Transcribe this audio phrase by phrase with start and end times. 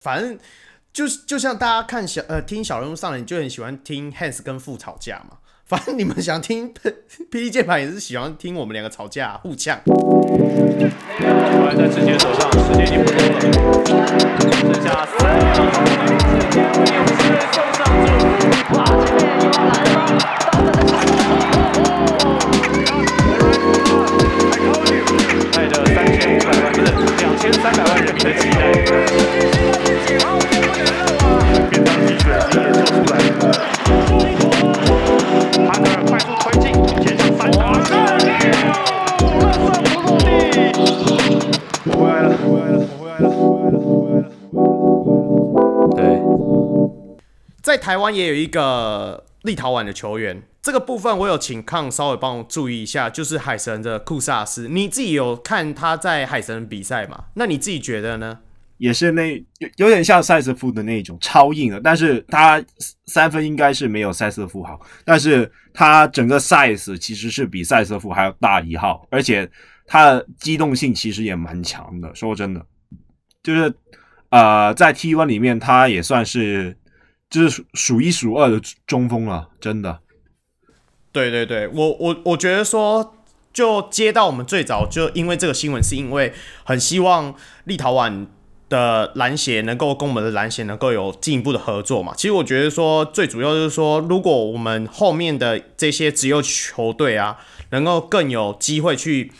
[0.00, 0.38] 反正
[0.94, 5.36] 就就像大家看小呃听小人物上来，你就很喜欢听 Hans 跟父吵架嘛。
[5.70, 6.72] 反正你们想听
[7.30, 9.78] 霹雳键盘也是喜欢听我们两个吵架互呛。
[9.84, 9.92] 球
[11.62, 13.40] 还在志杰手上，时间已经不多了，
[14.58, 15.64] 剩下三秒钟，
[16.96, 17.20] 勇士
[17.52, 17.78] 送上
[18.08, 18.74] 祝福。
[18.78, 20.29] 哇，这边又要来吗
[25.52, 26.86] 带着三千五百万不是
[27.18, 28.60] 两千三百万人的期待，
[31.68, 33.30] 便当机选机也做出来了。
[35.66, 36.64] 哈德尔快速推进，
[37.02, 37.82] 前场三打，热
[38.42, 38.50] 射
[39.18, 39.42] 不落
[39.78, 39.84] 地。
[41.84, 44.28] 我回来了，我回来了，我回来了，我回来了，我回来了。
[45.96, 46.00] 对，
[47.62, 54.68] 在台湾也有一个立陶宛的球员，这个部分我有请康稍微帮我注意一下，就是海神的库萨斯。
[54.68, 57.24] 你自己有看他在海神比赛吗？
[57.34, 58.40] 那你自己觉得呢？
[58.76, 62.62] 也是那有有点像赛斯夫的那种超硬的，但是他
[63.06, 69.50] 三分应该是没有赛斯夫好，但是他整个 size 其实是比赛斯夫还要大一号，而且
[69.86, 72.14] 他的机动性其实也蛮强的。
[72.14, 72.64] 说真的，
[73.42, 73.74] 就是
[74.30, 76.74] 呃，在 T1 里面他也算是
[77.28, 80.00] 就是数一数二的中锋了，真的。
[81.12, 83.14] 对对对，我我我觉得说，
[83.52, 86.32] 就接到我们最早就因为这个新闻，是因为
[86.64, 88.26] 很希望立陶宛。
[88.70, 92.14] 的篮协能够跟我们的篮协能够有进一步的合作嘛？
[92.16, 97.36] 其实我觉得说最主要就是说，如果我们后面的这些职业球队啊，
[97.70, 99.32] 能够更有机会去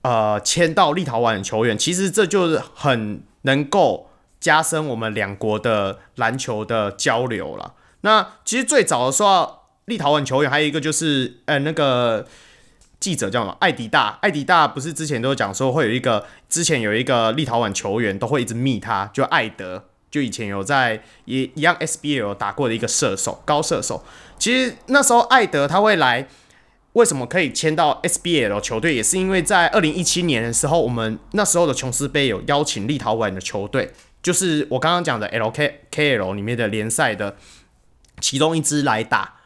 [0.00, 4.08] 呃签到立陶宛的球员，其实这就是很能够
[4.40, 7.74] 加深我们两国的篮球的交流了。
[8.00, 9.59] 那其实最早的时候，
[9.90, 12.26] 立陶宛球员还有一个就是呃那个。
[13.00, 13.56] 记者叫什么？
[13.60, 24.04] 艾迪大，艾迪大不是之前都讲说会有一个，之前有一个立陶宛球员都会一直密他，就艾德，就以前有在也一样 SBL 打过的一个射手，高射手。
[24.38, 26.28] 其实那时候艾德他会来，
[26.92, 37.36] 为什么可以签到 SBL 球队，也是因为在二零一七年的时候，我们那时候的琼斯杯有邀请立陶宛的球队，就是我刚刚讲的 LKKL 里面的联赛的
[38.20, 39.39] 其中一支来打。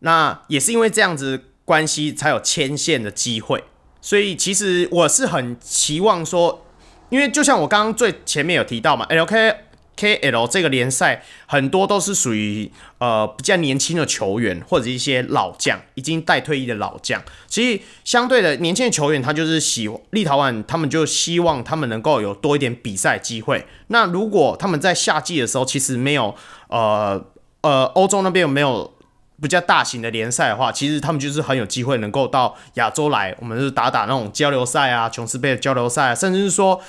[0.00, 1.44] 那也是因为这样子。
[1.62, 3.62] 关系才有牵线的机会，
[4.00, 6.66] 所以其实我是很期望说，
[7.10, 12.68] 因为就像我刚刚最前面有提到嘛，LKKL 这个联赛很多都是属于
[12.98, 17.22] 呃比较年轻的球员或者一些老将，已经待退役的老将。
[17.46, 23.64] 其实相对的年轻的球员，他就是喜立陶宛，他们就希望他们能够有多一点比赛机会。
[23.86, 26.34] 那如果他们在夏季的时候，其实没有
[26.66, 27.24] 呃
[27.60, 28.92] 呃欧洲那边有没有？
[29.40, 36.80] 比较大型的联赛的话，其实他们就是很有机会能够到亚洲来，我们是打打那种交流赛啊，琼斯杯的交流赛，甚至是说，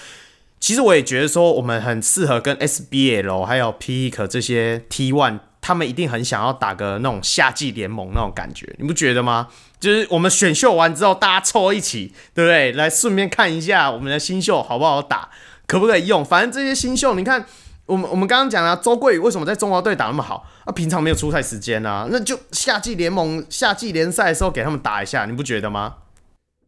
[0.60, 9.48] 其实我也觉得说，我们很适合跟 SBL 还有 PEAK 这些 T1，他们一定很想要打个那种夏季联盟那种感觉，你不觉得吗？
[9.80, 12.74] 就是我们选秀完之后，大家凑一起，对不对？
[12.74, 15.30] 来顺便看一下我们的新秀好不好打，
[15.66, 16.26] 可不可以用？
[16.26, 17.46] 反正这些新秀，你看。
[17.92, 20.48] 我们我们刚刚讲了周桂宇为什么在中华队打那么好？
[20.64, 25.96] 啊，平常没有出赛时间啊，那就夏季联盟、夏季联赛的时候给他们打一下，你不觉得吗？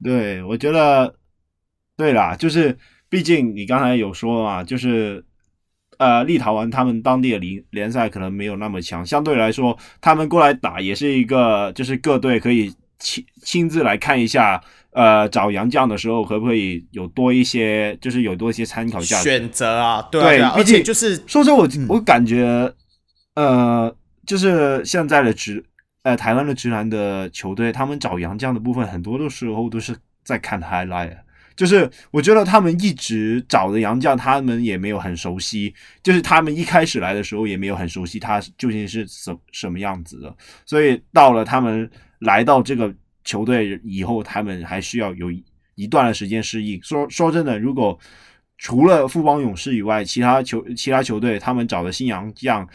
[0.04, 1.16] 对，我觉得
[1.96, 5.24] 对啦，就是毕竟你刚才有说嘛，就是
[5.98, 14.62] 呃，立陶宛他们当地的联联赛可能没有那么强，相对来说，他们过来打也是一个，就是各队可以亲亲自来看一下。
[14.96, 20.02] 呃，找杨绛的时候可不可以有多一些，就是有多一些参考价值选择啊？
[20.12, 22.72] 对啊，而且就是说说我我感觉，
[23.34, 23.94] 呃，
[24.28, 25.64] 就是现在的直
[26.04, 31.18] 呃台湾的直男的球队，他们找杨绛的部分，很多的时候都是在看 highlight，
[31.56, 40.36] 就是我觉得他们一直找的杨绛，他们也没有很熟悉，就是他们一开始来的时候也没有很熟悉他究竟是什什么样子的，
[40.68, 41.90] 所以到了他们
[42.20, 42.94] 来到这个。
[43.24, 45.32] 球队以后他们还需要有
[45.76, 46.82] 一段的时间适应。
[46.84, 47.98] 说说真的，如果
[48.58, 52.68] 除了富邦勇士以外，其他球其他球队他们找的新洋将，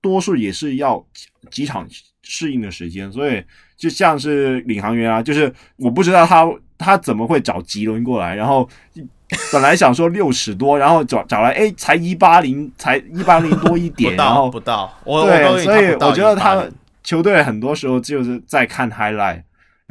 [0.00, 1.04] 多数也是要
[1.50, 1.86] 几场
[2.22, 3.10] 适应的时间。
[3.10, 3.42] 所以
[3.76, 8.68] 就像是领航员啊，就是我不知道他他怎么会找吉伦过来，然后
[9.52, 15.26] 本来想说六尺多，然后找找来哎才一八零，才一八零多一点，然后不到，我
[15.58, 19.42] 所以我觉得他们球队很多时候就是在看 highlight。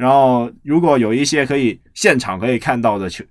[0.02, 3.24] 然后，如果有一些可以现场可以看到的球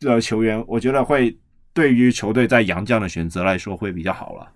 [0.00, 1.36] 的球员，我觉得会
[1.74, 4.48] 对于球队在洋将的选择来说会比较好了。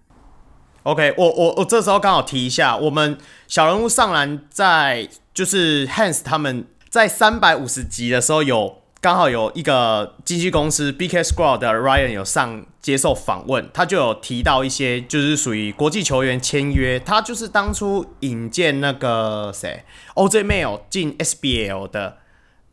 [0.85, 19.83] OK，我我我这时候刚好提一下，我们小人物上篮在就是 Hans 他们在三百五十集的时候有刚好有一个经纪公司 BK Squad 的 Ryan 有上接受访问，他就有提到一些就是属于国际球员签约，他就是当初引荐那个谁
[20.15, 22.19] OJ Mail 进 SBL 的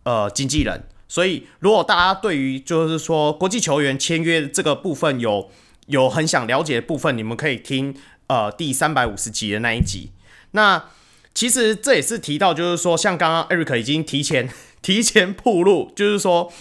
[0.03, 5.49] 呃经纪人，所以如果大家对于就是说国际球员签约这个部分有
[5.87, 7.95] 有很想了解的部分，你们可以听
[8.27, 10.11] 呃第三百五十集的那一集。
[10.51, 10.89] 那
[11.33, 14.47] 其实这也是提到，就是说像刚刚 Eric 已经提前。
[14.81, 16.51] 提前铺路，就是说，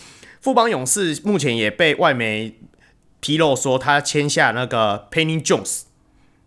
[0.41, 2.59] 富邦勇士目前也被外媒
[3.21, 5.83] 披露说他签下那个 Penny Jones，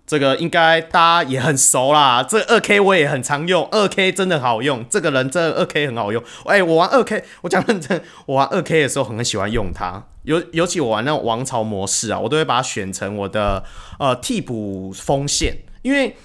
[0.06, 2.22] 这个应该大家也很熟啦。
[2.24, 6.22] 这二 K 我也很常用，二 K 真的好用，这个人这二 K 很好用。
[6.46, 13.64] 哎、我玩二 K，我讲认真，我玩二 K 的时候很喜欢用它，尤尤其我玩那种王朝模式啊，我都会把它选成我的
[14.00, 16.16] 呃替补锋线，因为。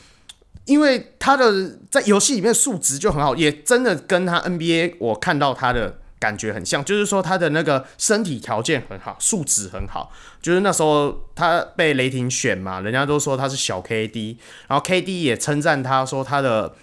[0.66, 10.12] 因为他的在游戏里面数值就很好，也真的跟他 NBA 我看到他的感觉很像，就是说他的那个身体条件很好，数值很好。
[10.42, 14.36] 就是那时候他被雷霆选嘛，人家都说他是小 KD，
[14.68, 16.74] 然后 KD 也称赞他说他的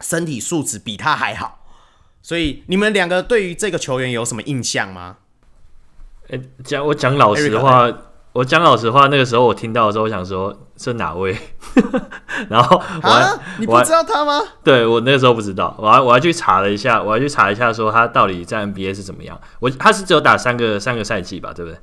[0.00, 1.64] 身体素质比他还好。
[2.22, 5.18] 所以你们两个对于这个球员有什么印象吗？
[6.28, 7.90] 诶，讲我讲老实话。
[8.32, 11.36] 我讲老实话，那个时候我听到的时候，我想说是哪位？
[12.48, 14.40] 然后我你不知道他吗？
[14.64, 19.38] 对我那个时候不知道，我还我还去查了一下，我还去查一下，说他到底在 NBA 是怎么样。
[19.60, 21.78] 我他是只有打三个三个赛季吧，对不对？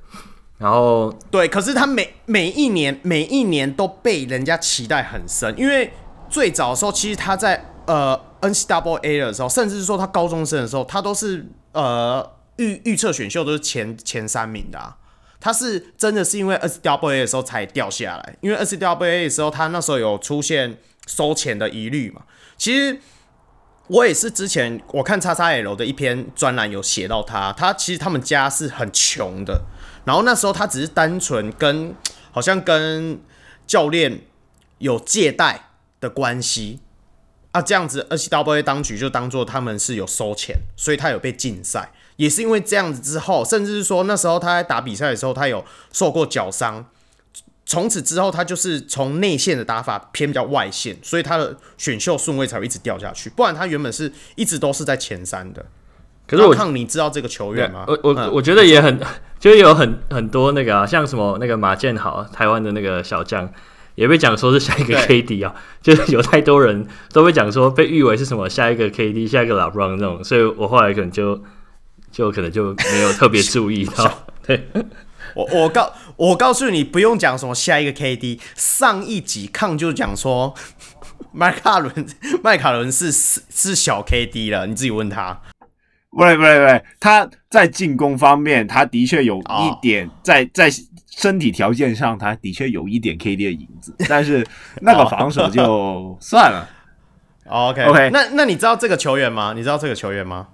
[0.57, 5.93] 然后对，可是他每每一年每一年都被人家期待很深，因为
[6.29, 14.95] 最早的时候，其实他在呃 NCAA 的时候，甚至是说他高中生的时候，他都是呃预预测选秀都是前前三名的啊。
[15.39, 20.77] 他是真的是因为 S W A 的时候才掉下来，因为 S W A 的时候他那时候有出现
[21.07, 22.23] 收钱的疑虑嘛。
[22.57, 22.99] 其实
[23.87, 29.61] 我也是之前我看叉叉 L 的一篇专栏有写到他，他其实他们家是很穷的，
[30.05, 31.95] 然后那时候他只是单纯跟
[32.31, 33.19] 好像跟
[33.65, 34.21] 教练
[34.79, 35.69] 有借贷
[36.01, 36.81] 的关系
[37.51, 41.91] 啊，这样子 NCAA 当局就当做他们是有收钱，所以他有被禁赛。
[42.19, 45.63] 也是因为这样子之后，甚至是说那时候他在打比赛的时候，他有
[45.93, 46.85] 受过脚伤。
[47.65, 53.29] 从此之后，他就是从内线的打法偏比较外线，所以他的选秀顺位才会一直掉下去。
[53.29, 55.65] 不然他原本是一直都是在前三的。
[56.27, 57.85] 可是我看你知道这个球员吗？
[57.87, 58.99] 我我、嗯、我觉得也很，
[59.39, 63.49] 就是有很很多那个啊，像什么那个马建豪，台湾的那个小将，
[63.95, 71.41] 也被讲说是下一个 KD 啊， 就是有太多人都被讲说被誉为是什么下一个 KD，下一个 LeBron 这种，所以我后来可能就。
[72.11, 74.67] 就可能就没有特别注意到， 对，
[75.35, 80.53] 我我告我告诉你，不用讲什么下一个 KD，上一集抗就讲说，
[81.31, 82.05] 麦卡伦
[82.43, 85.39] 麦卡伦是是是小 KD 了，你自己问他，
[86.09, 90.69] 不对不对不对，他在进攻方面，他的确有一点在在
[91.15, 94.45] 身体条件上，他的确有一点 KD 的影子，但是
[94.81, 96.67] 那个防守就算了。
[97.49, 99.53] OK OK，那那你知道这个球员吗？
[99.55, 100.47] 你知道这个球员吗？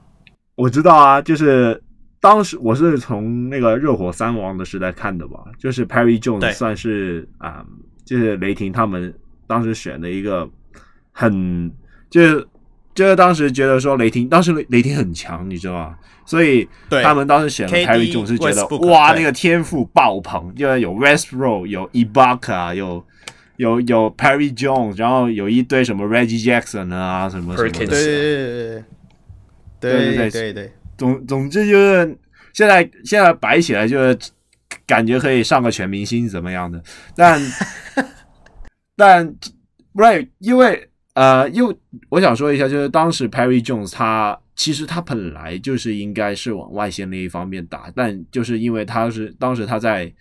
[0.56, 1.81] 我知道啊，就是
[2.22, 9.13] 当时我是从那个热火三王的时代看的吧，就是 Perry Jones 算是啊、嗯，就是雷霆他们
[9.48, 10.50] 当时选的一个
[11.12, 11.72] 很，
[12.10, 12.48] 就是
[12.94, 15.96] 就是当时觉得说雷霆当时雷霆很强，你知道吗？
[16.25, 16.68] 所以
[17.04, 23.06] 他们当时选了 Perry Jones 是觉得哇，那个天赋爆棚，就是有 Westbrook 有 Ibaka 有
[23.57, 27.85] 有有 Perry Jones，然后有一堆什么 Reggie Jackson 啊什么什么的。
[27.85, 28.69] 对对对对。
[28.78, 28.83] 对
[29.92, 32.18] 对对对对，总总之就是
[32.54, 34.18] 现在现在摆起来就是
[34.85, 36.81] 感觉可以上个全明星怎么样的，
[37.15, 37.42] 但
[38.95, 39.35] 但
[39.94, 41.75] right 因为呃，因为
[42.09, 50.11] 我想说一下，就是当时 Perry Jones 他其实他本来就是应该是往外线那一方面打，但就是因为他是当时他在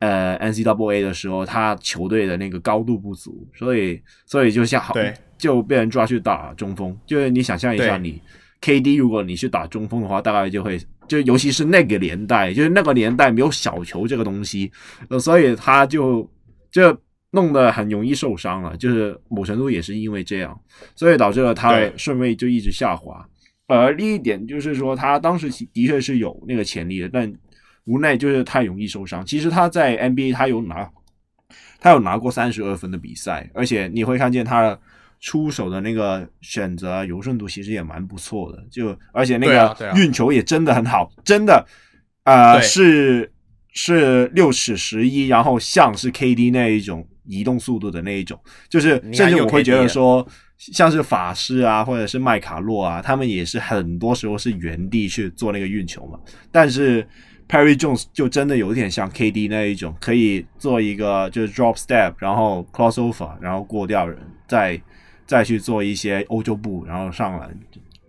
[0.00, 4.94] 呃 NCAA 的时候，他球队的那个高度不足，所以所以就像好
[5.38, 8.20] 就被人抓去打中锋，就是你想象一下你。
[8.62, 14.70] KD，如果你去打中锋的话，大概就会就尤其是那个年代，就是那个年代没有小球这个东西，
[15.08, 16.30] 呃，所以他就
[16.70, 16.96] 就
[17.32, 18.76] 弄得很容易受伤了。
[18.76, 20.58] 就是某程度也是因为这样，
[20.94, 23.28] 所以导致了他的顺位就一直下滑。
[23.66, 27.32] 而另一点就是说，他当时的确是有那个潜力的，但
[27.86, 29.26] 无奈就是太容易受伤。
[29.26, 30.88] 其实他在 NBA 他有拿
[31.80, 34.80] 他有拿过三十二分的比赛，而且你会看见他的。
[35.22, 41.64] 出手的那个选择柔顺度其实也蛮不错的，就而且那个运球也真的很好，真的，
[42.24, 43.32] 呃，是
[43.72, 48.36] 是六尺十一，然后像是 KD 那一种移动速度的那一种，
[48.68, 50.26] 就是甚至我会觉得说，
[50.58, 56.18] 像是法师啊，或者是麦卡洛啊，他们也是很多时候是原地去做那个运球嘛。
[56.50, 57.06] 但是
[57.48, 64.80] Perry Jones 就真的有点像 KD 那一种，可以做一个就是 drop step，然后 crossover，然后过掉人，再
[65.32, 67.58] 再去做一些欧洲步，然后上篮。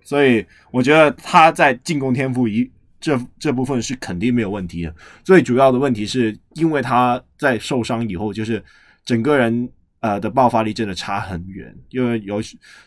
[0.04, 4.94] 所以我觉得他在进攻天赋一这这部分是肯定没有问题的。
[5.24, 8.62] 最主要的问题是因为他在受伤以后，就是
[9.06, 9.70] 整个人。
[10.04, 12.42] 呃的爆发力真的差很远，因为有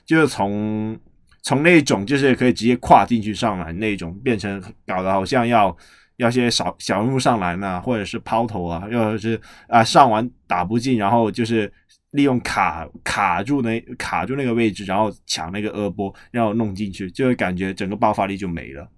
[0.04, 0.94] 就是从
[1.40, 5.74] 从那种就是可以直接跨进去上篮那种，变成搞得好像要
[6.16, 11.72] 要些小小人物上篮啊，或者是抛投啊，又是啊、上完打不进，然后就是
[12.10, 18.88] 利用卡卡住那卡住那个位置，然后抢那个二波，然后弄进去，就会感觉整个爆发力就没了。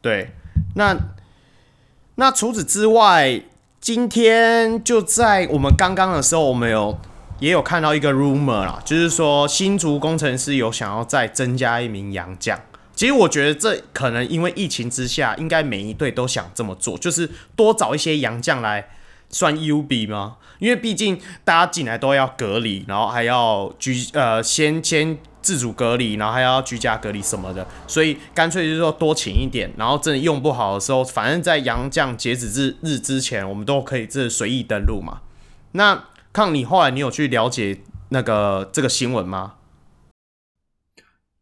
[0.00, 0.28] 对，
[0.74, 0.96] 那
[2.16, 3.42] 那除此之外。
[3.80, 6.98] 今天就在我们刚刚的时候，我们有
[7.38, 12.58] 也有看到一个 rumor 啦，就是说新竹工程师有想要再增加一名洋将。
[12.94, 18.88] 其实我觉得这可能因为疫情之下，应该每一队都想这么做，就是多找一些洋将来
[19.30, 20.36] 算 UB 吗？
[20.58, 25.18] 因为毕竟大家进来都要隔离，然后还要居呃先先。
[25.44, 35.20] 自主隔离，然后还要居家隔离什么的，所以干脆就是说多请一点，然后真的用不好的时候，反正在洋将截止日日之前，我们都可以这随意登录嘛。
[35.72, 39.56] 那康，你后来你有去了解那个这个新闻吗？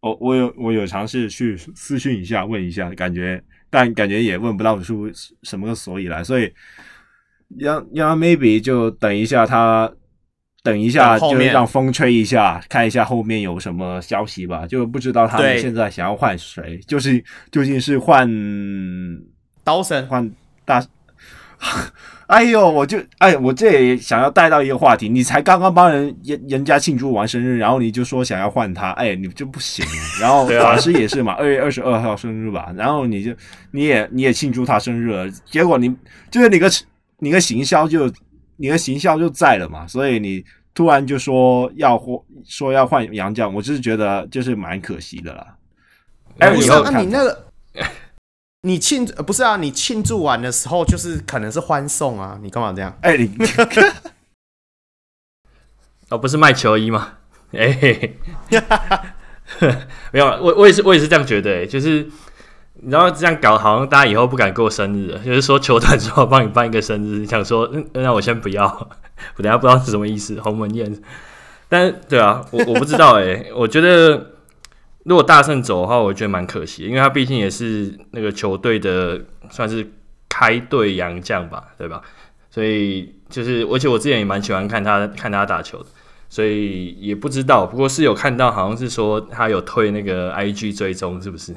[0.02, 5.10] 哦，我有我有尝试去私讯一下问一下，感觉但感觉也问不到出
[5.42, 6.52] 什么个所以来，所以
[7.58, 9.92] 让让 maybe 就等一下他。
[10.64, 14.64] 等一下，就让风吹一下，看一下后面有什么消息吧。
[14.64, 18.30] 就不知道他们现在想要换谁，就是究竟是换
[19.64, 20.30] 刀神，换
[20.64, 20.80] 大。
[22.32, 25.08] 哎呦，我就哎，我这也想要带到一个话题。
[25.08, 29.84] 你才刚刚帮人人人家庆祝完生日，然后你就说想要换他，哎，你就不行。
[30.20, 33.32] 然后法师也是嘛，二月二十二号生日吧，然后你就
[33.70, 35.94] 你也你也庆祝他生日了，结果你
[36.30, 36.70] 就是你个
[37.18, 38.10] 你个行销就。
[38.56, 45.46] 你的行销就在了嘛，所以你突然就说要换，说要换杨绛，我就是觉得就是蛮可惜的啦。
[46.38, 47.44] 哎、欸，不是啊，你那个，
[48.62, 49.56] 你庆不是啊？
[49.56, 52.96] 你庆祝完的时候就是可能是欢送啊，你干嘛这样？
[53.02, 53.28] 哎、欸，你
[56.10, 57.18] 哦，不是卖球衣吗？
[57.52, 58.16] 哎、欸，
[60.12, 62.08] 没有，我我也是我也是这样觉得、欸，就是。
[62.84, 65.18] 你知道这样搞，好像大家以后不敢过生日了。
[65.20, 68.64] 就是说，球团说我帮你办一个生日，想说，嗯，那我先不要，
[69.36, 71.00] 我等下不知道是什么意思，鸿门宴。
[71.68, 73.52] 但，对啊，我我不知道哎、欸。
[73.54, 74.31] 我觉得
[75.04, 79.90] 如果大圣走的话，我觉得蛮可惜，因为他毕竟也是那个球队的算是
[80.28, 82.02] 开队洋将吧，对吧？
[82.50, 85.86] 所以就是，而且我之前也蛮喜欢看他看他打球的，
[86.28, 87.66] 所以也不知道。
[87.66, 91.54] 不过是有看到，好像是说他有推那个 IG 追踪，是不是？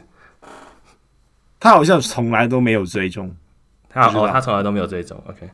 [1.59, 3.35] 他好像从来都没有追踪，
[3.89, 5.21] 他哦，他从来都没有追踪。
[5.27, 5.49] OK，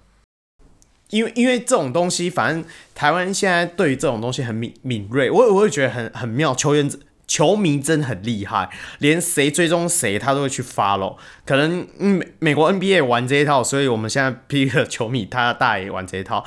[1.10, 6.54] 因为因为这种东西，反正台湾现在对于这种东西很敏敏锐，我我也觉得很很妙。
[6.54, 6.90] 球员
[7.28, 11.18] 球迷真的很厉害，连谁追踪谁，他都会去 follow。
[11.46, 16.44] 可能嗯，美美国 NBA 玩这一套，所以我们现在 P 个球迷他大爷玩这一套。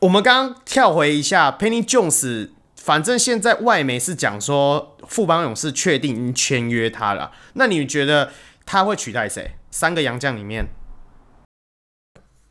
[0.00, 7.32] 我们刚刚跳回一下，Penny Jones，反正现在外媒是讲说富邦勇士确定已经签约他了。
[7.54, 8.30] 那你觉得？
[8.66, 9.56] 他会取代谁？
[9.72, 10.68] 三个洋将里面，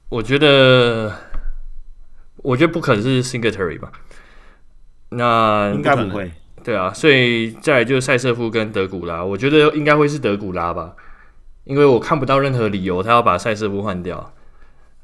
[0.09, 1.15] 我觉得，
[2.37, 3.93] 我觉得不可能是 Singletary 吧？
[5.11, 6.33] 那应该不会。
[6.63, 10.93] 对啊，所以再来就是赛瑟夫跟德古拉，我觉得应该会是德古拉吧，
[11.63, 14.33] 因为我看不到任何理由他要把赛瑟夫换掉。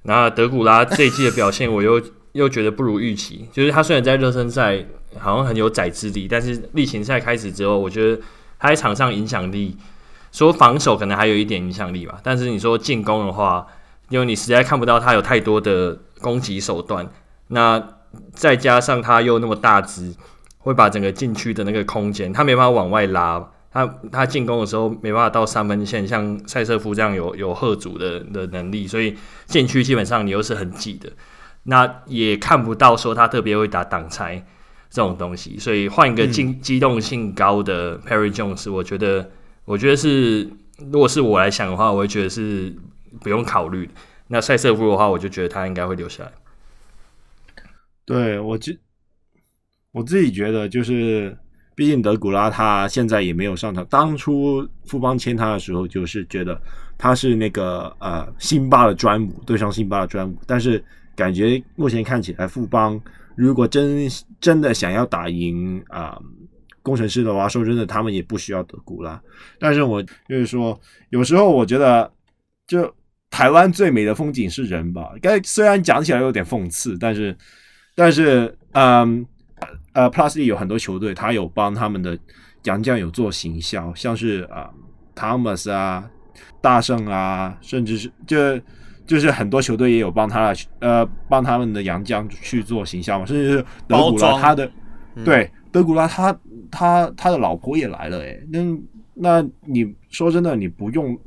[0.03, 2.01] 那德古拉这一季的表现，我又
[2.33, 3.47] 又觉得不如预期。
[3.51, 4.85] 就是他虽然在热身赛
[5.17, 8.21] 好像很有宰制力，但是例行赛开始之后，我觉得
[8.59, 9.77] 他在场上影响力。
[10.31, 13.65] 说防守可能还有一点影响力吧，但是你说进攻的话，
[14.09, 17.09] 因为你实在看不到他有太多的攻击手段，
[17.47, 17.81] 那
[18.33, 20.13] 再加上他又那么大只，
[20.65, 31.11] 会把整个禁区的那个空间，他没办法往外拉，他他进攻的时候没办法到三分线，像塞瑟夫这样有有吓阻的的能力，所以禁区基本上你又是很挤的，
[31.63, 34.43] 那也看不到说他特别会打挡拆
[34.89, 39.29] 这种东西，所以换一个机机动性高的 Perry Jones，我觉得。
[39.67, 40.43] 我觉得是，
[40.91, 42.71] 如果是我来想的话，我会觉得是
[43.21, 43.89] 不用考虑。
[44.27, 46.31] 那塞瑟夫的话，我就觉得他应该会留下来。
[48.05, 48.71] 对，我就
[49.95, 51.35] 我自己觉得，就是
[51.73, 53.85] 毕竟德古拉他现在也没有上场。
[53.85, 56.61] 当初富邦签他的时候，就是觉得
[56.97, 60.37] 他是那个呃辛巴的专武，对上辛巴的专武。
[60.45, 60.83] 但是
[61.15, 62.99] 感觉目前看起来富邦
[63.35, 64.05] 如果真
[64.41, 66.21] 真的想要打赢啊、呃、
[66.83, 69.21] 攻城狮的话，说真的，他们也不需要德古拉。
[69.57, 70.77] 但是我就是说，
[71.09, 72.11] 有时候我觉得
[72.67, 72.93] 就。
[73.31, 75.11] 台湾最美的风景是人吧？
[75.21, 77.35] 该虽然讲起来有点讽刺，但是，
[77.93, 79.25] 但是，嗯，
[79.93, 82.17] 呃，Plus 有很多球队，他有帮他们的
[82.63, 84.69] 洋将有做行销，像是啊
[85.15, 86.09] ，Thomas 啊，
[86.61, 88.59] 大圣啊，甚至是就
[89.05, 94.69] 就是很多球队也有帮他呃帮他们的洋将去做行销嘛，甚至是德古拉他的，
[95.15, 96.37] 嗯、对，德古拉他
[96.69, 98.59] 他他的老婆也来了诶，那
[99.13, 101.17] 那你说真的，你不用。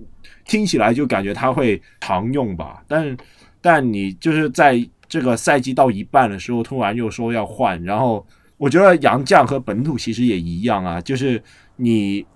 [0.44, 3.16] 听起来就感觉他会常用吧，但
[3.61, 4.75] 但你就是在
[5.08, 11.42] 这个赛季到一半的时候，突然又说要换，然后我觉得洋将和本土其实也一样啊，就是
[11.76, 12.26] 你，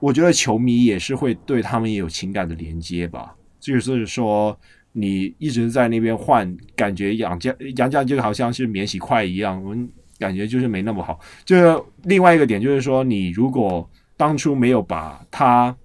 [0.00, 4.58] 我觉得球迷也是会对他们也有情感的连接吧，就是说
[4.92, 9.88] 你一直在那边换，感觉洋将洋将就好像是免洗筷一样，我们
[10.18, 11.20] 感觉就是没那么好。
[11.44, 15.76] 就是另外一个点就是说，你如果当初没有把他。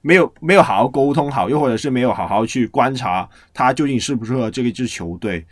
[0.00, 5.44] 没有没有好好沟通好，又或者是没有好好去观察他究竟适不适合这个支球队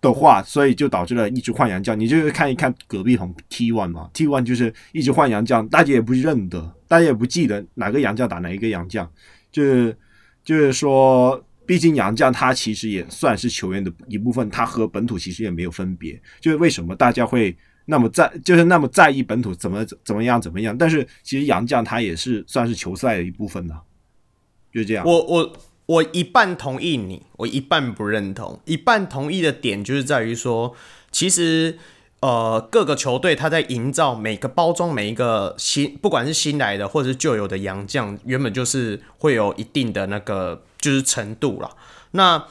[0.00, 1.98] 的话，所以就导致了一直换洋将。
[1.98, 9.10] 你就是看一看隔壁同 T1 嘛，T1 就是一直换洋将，大家也不认得，大家也不记得哪个洋将打哪一个洋将，
[9.50, 9.96] 就是
[10.44, 16.20] 就是说，毕竟洋将他其实也算是球员的一部分，他和本土其实也没有分别。
[16.40, 17.56] 就是为什么大家会？
[17.86, 23.74] 那么在就是那么在意本土怎么怎么样怎么样，但是其实洋将他也是算是球赛的一部分呢，
[24.72, 25.04] 就这样。
[25.06, 25.52] 我我
[25.86, 28.60] 我一半同意你，我一半不认同。
[28.64, 30.74] 一半同意的点就是在于说，
[31.12, 31.78] 其实
[32.20, 41.70] 呃各个球队他在营造每个包装每一个新，不管是新来的或者是旧有的洋将，原本就是会有一定的那个就是程度了。
[42.10, 42.44] 那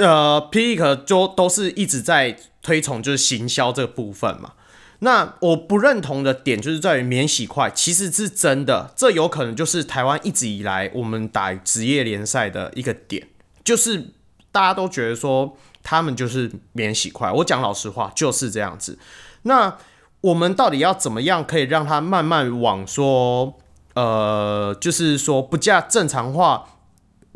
[0.00, 2.36] 呃，P.League 就都是一直在。
[2.62, 4.54] 推崇就是行销这个部分嘛，
[4.98, 13.28] 那我不认同的点就是在于免洗筷，其实是真的，这有可能就是台湾一直以来我们打职业联赛的一个点，
[13.62, 14.10] 就是
[14.50, 17.30] 大家都觉得说他们就是免洗筷。
[17.30, 18.98] 我讲老实话就是这样子。
[19.42, 19.76] 那
[20.22, 23.56] 我们到底要怎么样可以让它慢慢往说，
[23.94, 26.64] 呃，就是说不加正常化，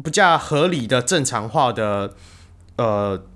[0.03, 2.15] 不加合理的正常化的，
[2.83, 3.27] 呃。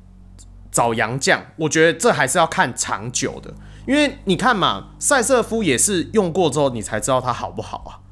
[0.74, 3.54] 找洋将，我觉得这还是要看长久的，
[3.86, 8.02] 因为你看嘛，塞瑟夫也是用过之后，你才知道他好不好啊。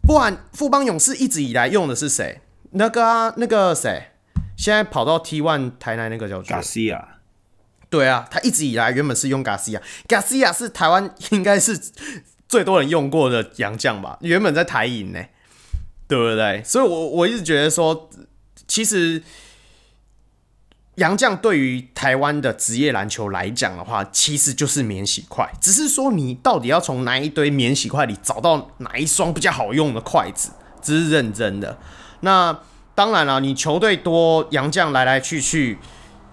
[0.00, 2.40] 不然富邦勇士一直以来用的是谁？
[2.70, 4.12] 那个啊，那个谁，
[4.56, 7.04] 现在跑到 T One 台南那个叫做 Garcia。
[7.90, 11.78] 对啊，他一直以来原本是用 Garcia，Garcia 是台湾 应该是
[12.48, 14.16] 最多人用过的洋将吧？
[14.22, 15.20] 原本在台银呢，
[16.08, 16.62] 对不对？
[16.64, 18.08] 所以我我一直觉得说，
[18.66, 19.22] 其实。
[20.96, 31.76] 洋将对于台湾的职业篮球来讲的话，其实就是免洗筷，只是说你到底要从哪一堆免洗筷里找到哪一双比较好用的筷子，这是认真的。
[32.20, 32.60] 那
[32.94, 35.78] 当然了，你球队多洋将来来去去，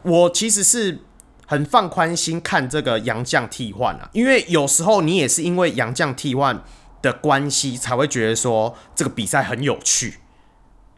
[0.03, 0.99] 我其实是
[1.47, 6.63] 很放宽心看这个洋将替换啊，因为有时候你也是因为洋将替换
[7.01, 10.19] 的关系，才会觉得说这个比赛很有趣。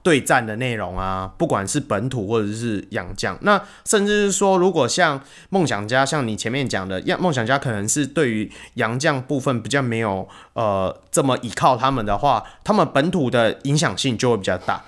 [0.04, 14.84] 对战的内容啊，不管是本土或者是洋将，那甚至是说，如果像梦想家，像你前面讲的，梦想家可能是对于洋将部分比较没有呃这么依靠他们的话，他们本土的影响性就会比较大。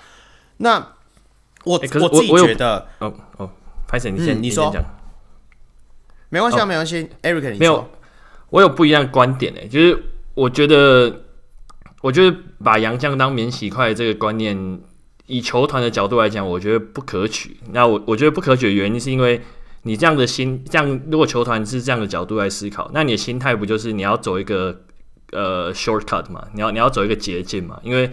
[0.58, 0.74] 那
[1.64, 3.50] 我、欸、我，我自己觉得，哦哦，
[3.88, 4.70] 拍谢你先、嗯、你说，
[6.28, 7.88] 没关系啊，没关系，Eric，没有，
[8.50, 10.02] 我有不一样的观点诶，就是
[10.34, 11.22] 我觉得，
[12.02, 14.78] 我觉得把洋将当免洗筷这个观念。
[15.26, 17.56] 以球团的角度来讲，我觉得不可取。
[17.72, 19.40] 那我我觉得不可取的原因，是因为
[19.82, 24.82] 你这样的心，这样如果球团是这样的角度来思考，那你的心态不就是你要走一个
[25.32, 26.46] 呃 shortcut 嘛？
[26.54, 27.80] 你要你要走一个捷径嘛？
[27.82, 28.10] 因为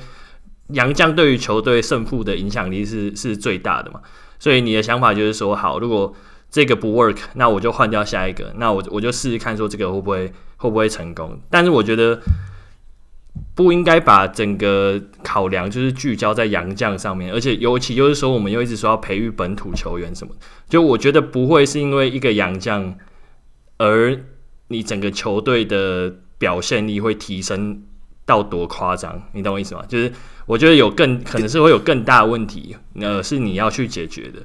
[0.69, 4.01] 洋将对于球队胜负的影响力是是最大的嘛。
[4.39, 6.13] 所以你的想法就是说，好，如果
[6.49, 11.39] 这个不 work，那我就换掉下一个，那我我就试试看说这个会不会会不会成功。
[11.49, 12.19] 但是我觉得。
[13.55, 20.33] 不应该把整个考量就是聚焦在洋将上面，而且尤其就是说，我们又一直说要培育本土球员什么，
[20.69, 22.95] 就我觉得不会是因为一个洋将，
[23.77, 24.19] 而
[24.67, 27.83] 你整个球队的表现力会提升
[28.25, 29.83] 到多夸张，你懂我意思吗？
[29.87, 30.11] 就是
[30.45, 34.39] 我觉得有更可能是会有更大的问题，呃，是你要去解决的，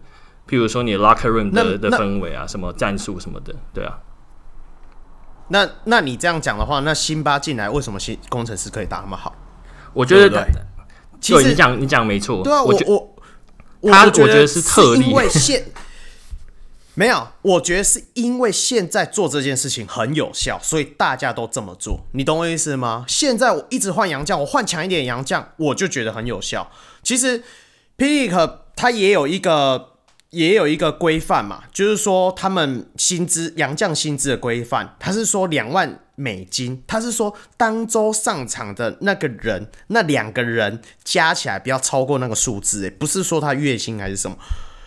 [0.48, 3.98] 譬如说你 locker room 的的氛围啊，什么战术什么的，对啊。
[5.48, 9.34] 那那你这样讲的话，那辛巴进来为什么新工程师可以打那么好？
[9.92, 10.62] 我觉得，对对
[11.20, 12.42] 其实你讲你讲没错。
[12.44, 12.72] 对啊，我
[13.80, 15.64] 我他我觉得是特例，因为现
[16.94, 22.04] 没有，我觉得是因为现在做这件事情很有效，所以大家都这么做。
[22.12, 23.04] 你懂我意思吗？
[23.06, 26.70] 现在我一直换洋将，我换强一点洋将，我就觉得很有效。
[27.02, 27.42] 其实
[27.96, 29.90] P.League 它也有一个
[30.30, 44.36] 也有一个规范嘛，就是说他们薪资杨将薪资的规范，他是说两万美金，他是说当周上场的那个人，那两个人加起来不要超过那个数字，诶，不是说他月薪还是什么，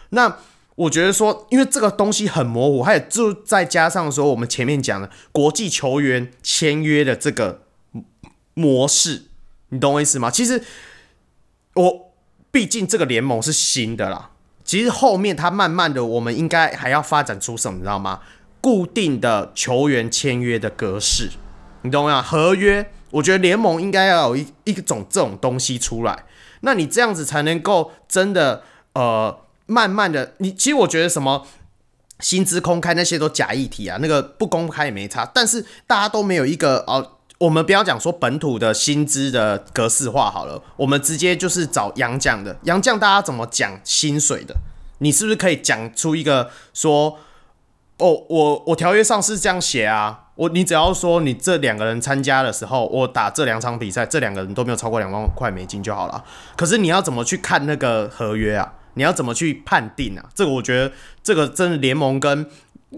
[0.09, 0.37] 那。
[0.75, 7.65] 我觉得说，因为这个东西很模糊，还有就再加上说，我们前面讲的国际球员签约的这个
[8.55, 9.23] 模式，
[9.69, 10.31] 你懂我意思吗？
[10.31, 10.63] 其实
[11.75, 12.13] 我
[12.51, 14.30] 毕竟这个联盟是新的啦，
[14.71, 18.21] 其实后面他慢慢的，我们应该还要发展出什么，你知道吗？
[18.61, 21.29] 固定的球员签约的格式，
[21.81, 22.21] 你懂吗？
[22.21, 26.23] 合约，我觉得联盟应该要有一一种这种东西出来，
[26.61, 29.41] 那你这样子才能够真的呃。
[29.67, 31.45] 慢慢的，你其实我觉得什么
[32.19, 35.25] 薪资公开那些都假议题啊，那个不公开也没差。
[35.33, 44.55] 但是大家都没有一个哦，我们不要讲说本土的薪资的格式化好了，我们直接就是找洋将的洋将，大家怎么讲薪水的？
[44.99, 47.17] 你是不是可以讲出一个说
[47.97, 56.23] 哦，我我条约上是这样写啊，我你只要说你这两个人参加的时候，我打这两场比赛，这两个人都没有超过两万块美金就好了。
[56.55, 58.73] 可是你要怎么去看那个合约啊？
[58.93, 60.25] 你要怎么去判定啊？
[60.35, 60.91] 这个我觉得，
[61.23, 62.45] 这个真的联盟跟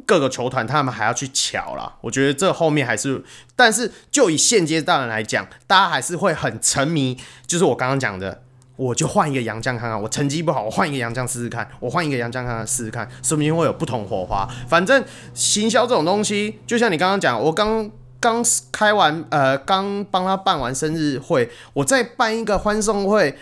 [0.06, 1.94] 各个球团他们还要去瞧啦。
[2.02, 3.24] 我觉得这后面还是，
[3.56, 7.18] 但是就以现阶段来讲，大家还是会很沉迷。
[7.46, 8.44] 就是我刚刚讲的，
[8.76, 14.48] 我就换一个洋将看看，我成绩不好，我换一个洋将试试看，我换一个洋将看看试试看，说不定会有不同火花。
[14.68, 15.04] 反正
[15.34, 23.38] 行销这种东西，就像你刚刚讲，我刚刚开完，呃，刚帮他办完生日会，我再办一个欢送会。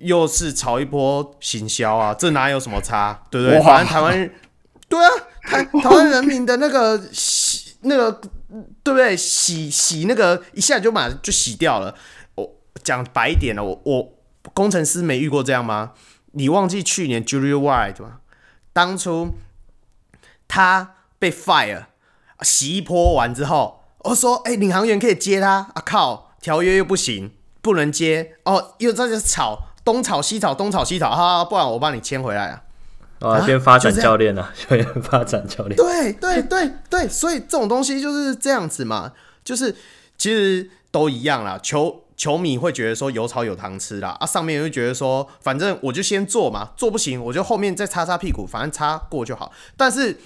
[0.00, 3.62] 又是炒一波行销啊，这哪有什么差，对不对？
[3.62, 4.30] 反正台湾，
[4.88, 5.10] 对啊，
[5.48, 8.12] 台 台湾人民的那个洗那个，
[8.82, 9.16] 对不对？
[9.16, 11.94] 洗洗那个一下就马上就洗掉了。
[12.34, 14.12] 我讲白一点了，我我
[14.54, 15.92] 工程师没遇过这样吗？
[16.32, 18.18] 你忘记去年 Julius White 吗？
[18.72, 19.34] 当初
[20.46, 21.86] 他被 fire
[22.42, 27.32] 洗一波完之后，我说哎、欸，领航员可以接他啊靠，条约又不行，
[27.62, 29.64] 不能接哦，又在这吵。
[29.84, 32.62] 东吵西吵，东吵西吵，哈，不然我帮你签回来啊！
[33.20, 35.76] 啊，变发展教练啊， 就变发展教练。
[35.76, 39.12] 对对对对，所以这种东西就是这样子嘛，
[39.44, 39.74] 就是
[40.16, 41.58] 其实都一样啦。
[41.62, 49.52] 球球迷会觉得说有草有糖吃啦，啊，上面会觉得说，反正我就先做嘛，做不行我就后面再擦擦屁股，反正擦过就好。
[49.76, 50.16] 但是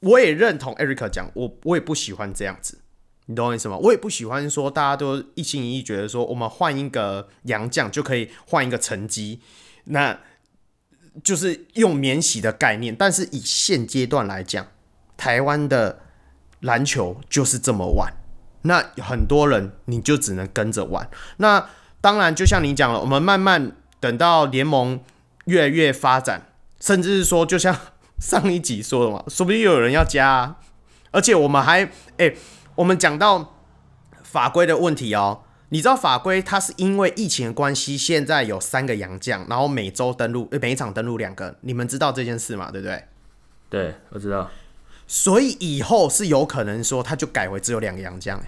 [0.00, 2.78] 我也认同 Eric 讲，我我也不喜欢这样子。
[3.26, 3.76] 你懂我意思吗？
[3.76, 9.40] 我也不喜欢说大家都一心一意觉得说我们换一个洋将就可以换一个成绩，
[9.84, 10.18] 那
[11.22, 12.94] 就是用免洗的概念。
[12.94, 14.66] 但是以现阶段来讲，
[15.16, 16.00] 台湾的
[16.60, 18.12] 篮球就是这么玩，
[18.62, 21.08] 那很多人你就只能跟着玩。
[21.38, 21.68] 那
[22.00, 25.00] 当然，就像你讲了，我们慢慢等到联盟
[25.44, 26.46] 越来越发展，
[26.80, 27.76] 甚至是说，就像
[28.18, 30.56] 上一集说的嘛，说不定又有人要加，
[31.10, 32.36] 而且我们还诶。
[32.74, 33.54] 我们讲到
[34.22, 35.42] 法规的问题哦，
[35.72, 42.70] 你知道法规它是因为疫情的关系，现在有三个洋将，然后每周登录，每一场登录两个，你们知道这件事吗？
[42.70, 43.04] 对不对？
[43.70, 44.50] 对，我知道。
[45.06, 48.38] 所以以后是有可能说，他就改为只有两个洋将，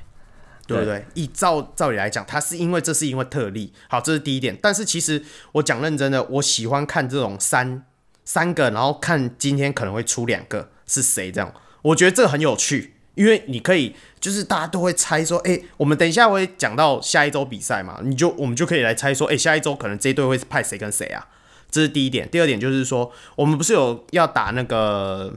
[0.67, 1.07] 对不对？
[1.15, 4.59] 以照照理来讲，他是因为这是因为特例，好，这是第一点。
[4.61, 7.87] 但是其实我讲认真的，我喜欢看这种三
[8.27, 12.94] 三个，然后看今天可能会出两个是谁这样，我觉得这个很有趣。
[13.15, 21.29] 因为你可以，就是大家都会猜说，哎、欸，我们等一下会讲到下一周比赛嘛，你就我们就可以来猜说，哎、欸，下一周可能这一队会派谁跟谁啊？
[21.71, 22.29] 这是第一点。
[22.29, 25.35] 第二点就是说，我们不是有要打那个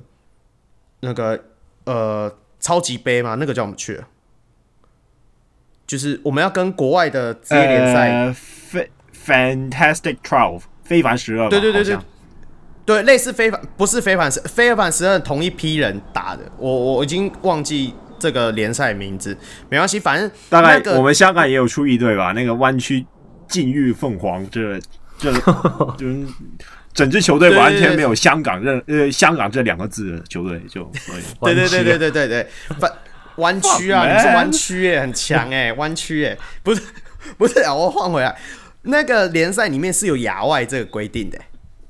[1.02, 1.46] 那个
[1.86, 3.36] 呃超级杯吗？
[3.36, 4.08] 那个叫我们去了，
[5.86, 8.36] 就是我们要跟国外的职业联赛呃
[9.26, 11.98] ，Fantastic Twelve，非凡十二，对对对对。
[12.88, 23.06] 对，类似非凡不是非凡是非凡十二同一批人打的，我我已经忘记这个联赛名字，没关系，反正大概我们香港也有出一队吧，那个湾区
[23.50, 24.80] 禁欲凤凰，这
[25.18, 25.34] 这
[25.98, 26.26] 就是
[26.94, 30.90] 整支球队完全没有香港任呃香港这两个字的球队就
[31.42, 32.48] 对对对对对对对，
[32.80, 32.90] 反
[33.36, 36.82] 弯曲啊，你是弯曲耶，很强哎，湾区耶，不是
[37.38, 38.34] 不是啊，我换回来，
[38.84, 41.38] 那个联赛里面是有牙外这个规定的，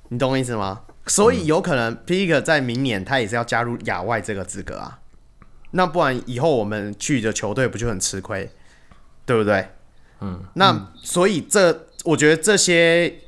[0.09, 0.81] 你懂我意思吗？
[1.07, 4.99] 所以有可能 Pick 在明年他也是要加入亚外这个资格啊，
[5.71, 8.49] 那不然以后我们去的球队不就很吃亏，
[9.25, 9.69] 对不对？
[10.19, 13.19] 嗯，那所以这我觉得这些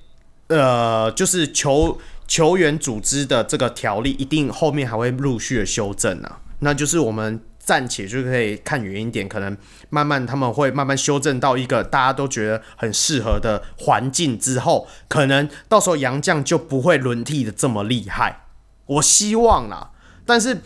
[0.48, 7.40] 呃，就是球球员组织的这个条例一定后面还会陆续的修正啊，那就是我们
[7.70, 9.56] 暂且就可以看远一点，可能
[9.92, 18.46] 慢慢他们会慢慢修正到一个大家都觉得很适合的环境之后，可能到时候杨将就不会轮替的这么厉害。
[18.88, 19.92] 我希望啦，
[20.26, 20.58] 但是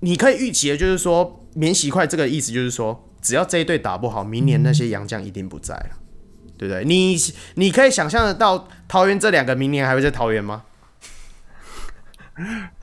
[0.00, 5.96] 你可以预期的就是说免洗块这个意思就是说，只要这一队打不好，明年那些杨将一定不在了。
[6.58, 6.84] 对不对？
[6.84, 7.16] 你
[7.54, 10.64] 你可以想象得到桃园这两个明年还会在桃园吗？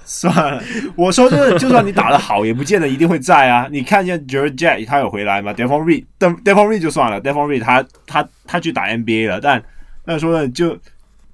[0.07, 0.63] 算了，
[0.95, 3.67] 我说就是，就算你打得好，也不见得一定会在啊。
[3.71, 9.61] 你看见 George Jack，他有回来吗？Devon Reed，Devon Reed 就算了，Devon Reed 他他他去打 NBA 了，但
[10.05, 10.77] 那说呢，就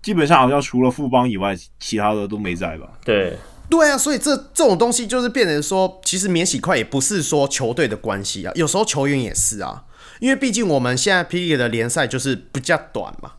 [0.01, 2.89] 基本上好像除了富邦以外，其他的都没在吧？
[3.05, 3.37] 对
[3.69, 9.83] 对啊，所以这这种东西就是变成说，其实免洗块也不是说球队的关系啊，有时候球员也是啊。
[10.19, 11.37] 因为毕竟我们现在 P.
[11.37, 13.31] League 的联赛就是比较短嘛，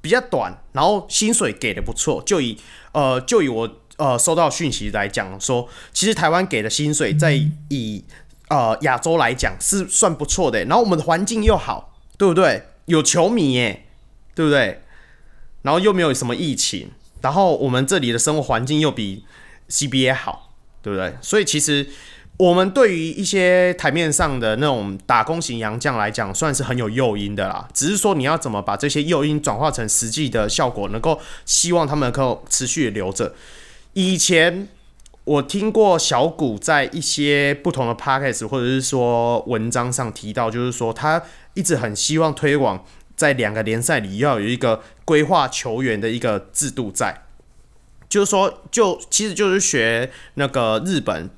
[0.00, 2.22] 比较短，然后薪水给的不错。
[2.24, 2.56] 就以
[2.92, 8.02] 呃，就以我呃收到讯息来讲说，其实台湾给的薪水在以
[8.48, 10.64] 呃亚洲来讲是算不错的。
[10.64, 12.64] 然后我们的环境又好，对不对？
[12.86, 13.86] 有球迷耶，
[14.34, 14.82] 对不对？
[15.62, 19.24] 然后又没有什么疫情，然后我们这里的生活环境又比
[19.68, 20.50] CBA 好，
[20.82, 21.14] 对不对？
[21.20, 21.86] 所以其实。
[22.40, 27.68] 我们对于一些台面上的那种打工型洋将来讲，算是很有诱因的啦。
[27.74, 33.34] 只是说你要怎么把这些诱因转化成实际的效果，能够希望他们能够持续留着。
[33.92, 34.68] 以前
[35.24, 41.22] 我听过小谷在一些不同的 podcast 或者是说文章上提到，就是说他
[41.54, 42.84] 一直很希望推广
[43.16, 47.24] 在两个联赛里要有一个规划球员的一个制度在，
[48.08, 51.30] 就是说就其实就是学那个日本。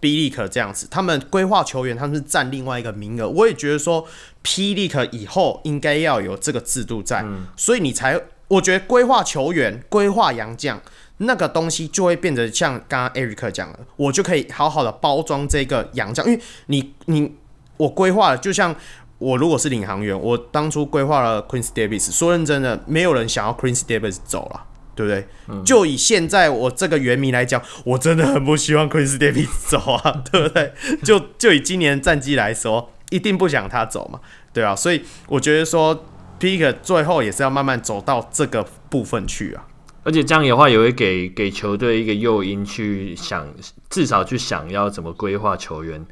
[0.00, 3.28] B l e a 这样子，他们规划球员，他们是占另外一个名额。
[3.28, 4.06] 我也觉得说
[4.42, 7.24] ，P l e 以后应该要有这个制度在，
[7.56, 8.16] 所以你才，
[8.46, 10.80] 我觉得规划球员、规划洋将
[11.18, 17.34] 那个东西就会变得像刚刚 Eric 讲的，我就可以好好的包装这个洋将，因为你你
[17.76, 18.74] 我规划了，就像
[19.18, 24.64] 我如果是领航员，我当初规划了 Quinn Davis，说认真的，没有人想要 Quinn Davis 走了。
[24.98, 25.62] 对不对？
[25.64, 30.72] 就以现在我这个原名来讲，我真的很不希望 Quinn Davis 走啊，对不对？
[31.04, 34.18] 就就以今年战绩来说，一定不想他走嘛，
[34.52, 34.74] 对啊。
[34.74, 36.04] 所以我觉得说
[36.40, 39.67] ，Pick 最后也是要慢慢走到这个部分去啊。
[40.08, 43.46] 而且这样的话，也会给给球队一个诱因去想，
[43.90, 46.06] 至少去想要怎么规划球员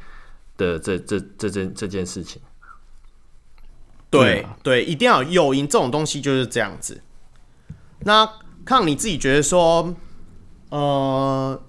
[0.58, 2.42] 的这这这件这件事情。
[4.10, 7.00] 对、啊、对，一定要有诱因，这种东西就是这样子。
[8.00, 8.28] 那。
[8.66, 9.94] 看你自己觉得说，
[10.70, 11.62] 呃，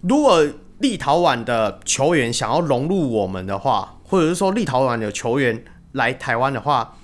[0.00, 0.44] 如果
[0.80, 6.96] 立陶宛的球员想要融入我们的话，或者是说立陶宛的球员来台湾的话，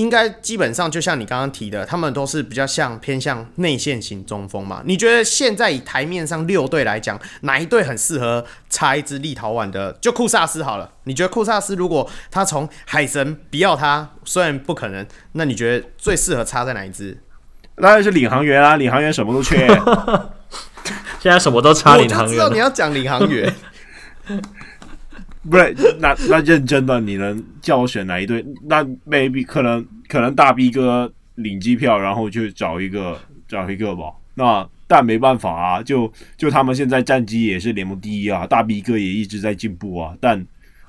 [0.00, 4.80] 应该基本上就像你刚刚提的，他们都是比较像偏向内线型中锋嘛。
[4.86, 9.92] 你觉得现在以台面上六队来讲，哪一队很适合插一支立陶宛的？
[10.00, 10.90] 就库萨斯好了。
[11.04, 17.18] 你觉得库萨斯如果他从海神不要他，虽然不可能，那你觉得最适合插在哪一支？
[17.76, 19.68] 当然是领航员啊，领航员什么都缺。
[21.20, 22.24] 现在什么都插领航员。
[22.24, 23.54] 我就知道你要讲领航员。
[25.48, 28.44] 不是，那那认真的，你能叫我选哪一队？
[28.68, 34.12] 那 maybe 可能可能大 B 哥领机票，然后去找一个找一个吧。
[34.34, 40.14] 那但没办法啊，就就他们现在战绩也是联盟第一啊，大 B 哥也一直在进步啊。
[40.20, 40.44] 但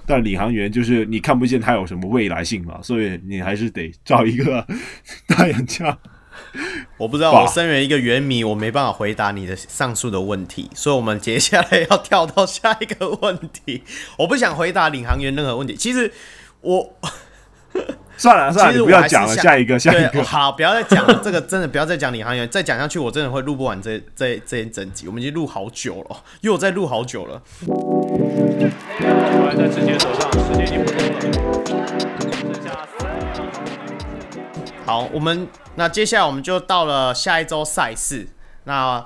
[0.05, 4.67] 但领航员就是你看不见他有什么未来性嘛，所以你还是得找一个
[5.27, 5.97] 大洋将。
[6.97, 13.83] 我不知道，我身为一个原迷，我没办法回答你的上述的问题，所以我们接下来要跳到下一个问题。
[14.19, 15.75] 我不想回答领航员任何问题。
[15.75, 16.11] 其实
[16.61, 16.93] 我
[18.17, 20.23] 算 了算了，你不要讲了，下一个下一个。
[20.23, 25.07] 好，不要再讲了，这个真的不要再讲领航员，再讲下去我真的会录不完这这这一整集。
[25.07, 27.41] 我们已经录好久了，又在录好久了。
[27.65, 32.10] 球在自己的手上，时间已经不多了。
[34.85, 35.47] 好，我们。
[35.75, 38.27] 那接下来我们就到了下一周赛事。
[38.65, 39.05] 那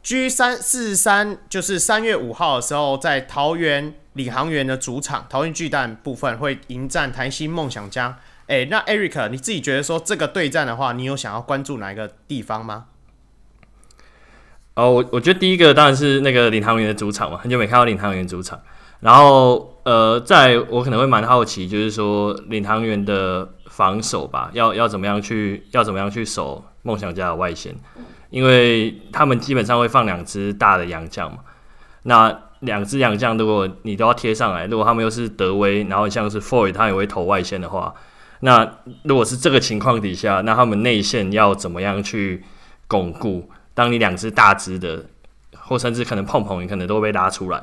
[0.00, 8.18] G 三四三就是三月五号的时候，在桃园领航员的主场桃园巨蛋部分会迎战台新梦想家。
[8.46, 12.84] 诶、欸，那 Eric 你自己觉得说这个对战的话，你有想要关注哪一个地方吗？
[14.74, 18.60] 哦，我我觉得第一个当然是那个领航员的主场嘛，很久没看到领航员主场。
[19.00, 23.48] 然后呃，在我可能会蛮好奇，就是说领航员的。
[23.78, 27.72] 防守吧，要要怎么样去要怎么样去守梦想家的外线，
[28.28, 31.38] 因为他们基本上会放两只大的洋将嘛。
[32.02, 37.94] 那两只洋将，如果你都要贴上来，如果他们又是德威，然后像是 Foy 他也会投外线的话，
[38.40, 38.68] 那
[39.04, 42.42] 如果是这个情况底下，那他们内线要怎么样去
[42.88, 43.48] 巩固？
[43.74, 45.04] 当你两只大只的，
[45.56, 47.62] 或甚至可能碰碰，你可能都会被拉出来。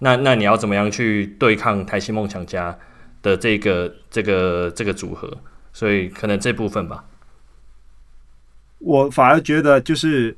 [0.00, 2.76] 那那你要怎么样去对抗台新梦想家
[3.22, 5.32] 的这个这个这个组合？
[5.72, 7.04] 所以可能这部分吧。
[8.78, 10.36] 我反而觉得就是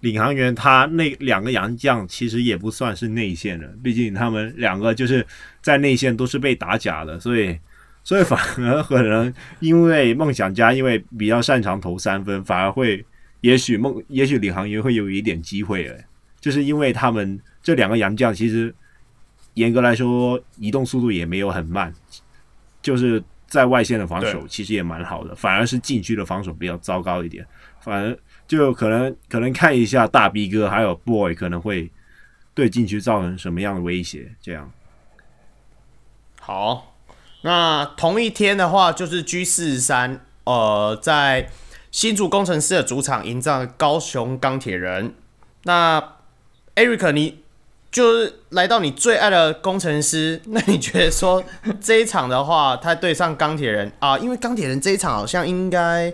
[0.00, 5.26] 领航员他那两个洋将其实也不算是内线的，毕竟他们两个就是
[5.60, 7.58] 在内线都是被打假的，所以
[8.02, 13.04] 所以反而可能因为梦想家因为比较擅长投三分，反而会
[13.42, 16.04] 也许梦也许领航员会有一点机会诶，
[16.40, 18.74] 就是因为他们这两个洋将其实
[19.54, 21.92] 严格来说移动速度也没有很慢，
[22.80, 27.44] 就是在外线的防守其实也蛮好的，反而是禁区的防守比较糟糕一点。
[27.80, 31.90] 反而就可能可能看一下大 B 哥还有 Boy 可能会
[32.54, 34.70] 对禁区造成什么样的威胁，这样。
[36.40, 36.94] 好，
[37.42, 41.50] 那同一天的话就是 G 四十三，呃，在
[41.90, 45.14] 新竹工程师的主场迎战高雄钢铁人。
[45.64, 46.16] 那
[46.76, 47.42] Eric，你
[47.92, 51.42] 就是来到你最爱的工程师，那你觉得说
[51.80, 56.12] 这一场的话，他对上钢铁人啊，因为钢铁人这一场好像应该。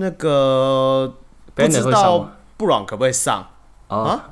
[0.00, 1.12] 那个
[1.56, 3.50] 不知道布朗可不可以上
[3.88, 4.30] 啊？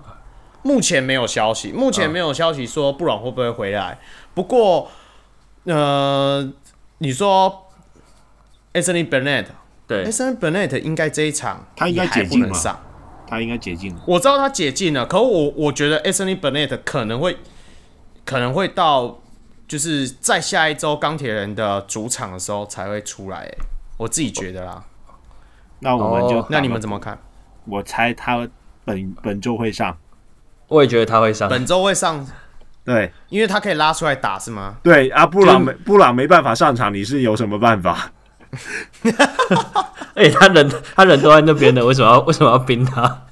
[0.63, 3.99] 目前没有消息，目前没有消息说布朗会不会回来。
[4.33, 4.89] 不过，
[5.65, 6.49] 呃，
[6.99, 7.67] 你说
[8.75, 9.47] Anthony Bennett
[9.89, 12.85] 对 Anthony Bennett 应该这一场他应该解禁了，
[13.27, 14.01] 他应该解禁了。
[14.07, 17.37] 我知道他解禁了，可我我觉得 Anthony Bennett 可能会
[18.25, 19.19] 可能会到
[19.69, 23.51] 就是在下一周钢铁人的主场的时候才会出来，
[23.97, 24.85] 我自己觉得啦。
[25.81, 27.19] 那我们就、哦，那你们怎么看？
[27.67, 28.49] 我猜他
[28.85, 29.97] 本本周会上，
[30.69, 32.27] 我也觉得他会上，本周会上，
[32.85, 34.77] 对，因为他可以拉出来打，是吗？
[34.83, 38.13] 对啊，布朗没布朗没办法上场，你是有什么办法？
[40.15, 43.23] 哎、欸，他人他人都在那边的，为什么要为什么要冰他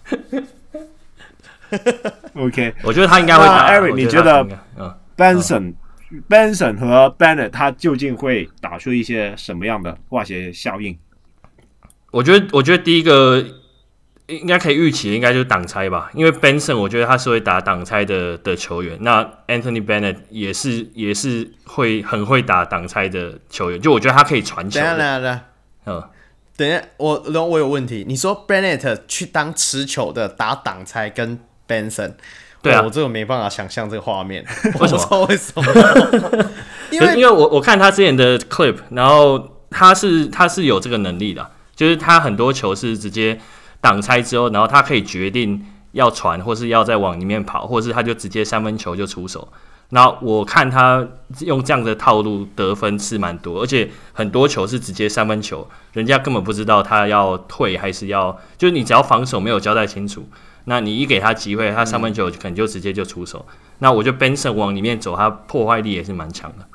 [2.34, 3.72] ？OK，我觉得他应该会打。
[3.72, 4.46] Eric，你觉得
[5.16, 5.74] Benson、
[6.10, 10.96] 嗯、Benson 和 Bennett 他究竟会打出一些什么样的化学效应？
[12.10, 13.44] 我觉得，我觉得第一个
[14.26, 16.10] 应该可以预期的，应该就是挡拆吧。
[16.14, 18.96] 因为 Benson，我觉得他是会打挡拆的的球员。
[19.02, 23.80] 那 Anthony Bennett 也是也是会很会打挡拆的球员。
[23.80, 24.80] 就我觉得他可以传球。
[24.80, 25.44] 等下，等下，
[25.86, 26.02] 嗯，
[26.56, 28.04] 等下，我我有问题。
[28.08, 32.14] 你说 Bennett 去当持球的打挡拆跟 Benson，
[32.62, 34.42] 对啊，我这个没办法想象这个画面。
[34.80, 35.26] 为什么？
[35.26, 35.62] 为什么？
[36.90, 41.50] 因为因为我我看他之前的 clip，然后他是他是有这个能力的。
[41.76, 43.36] 就是他很多球是直接
[43.84, 49.46] 挡拆之后，然后他可以决定要传，或是要再往里面跑，或是他就直接三分球就出手。
[49.90, 51.06] 那我看他
[51.40, 60.26] 用这样的套路得分是蛮多，而且很多球是直接三分球，人家根本不知道他要退还是要，就是你只要防守没有交代清楚，
[60.64, 63.44] 那你一给他机会，他三分球可能就直接就出手。
[63.46, 66.66] 嗯、那我觉得 Benson 往里面走，他破坏力也是蛮强的。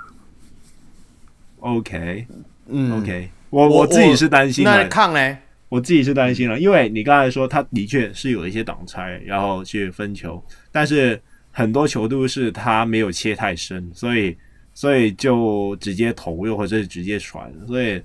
[1.61, 2.27] OK，
[2.67, 3.31] 嗯，OK。
[3.49, 5.39] 我我自己是担心的，那抗嘞？
[5.69, 14.35] 我自己是担心了，因为你刚才说他的确是有一些挡拆，然后去分球，但是很多球都是他没有切太深，所以
[14.73, 18.01] 所以就直接投，又或者是直接传，所以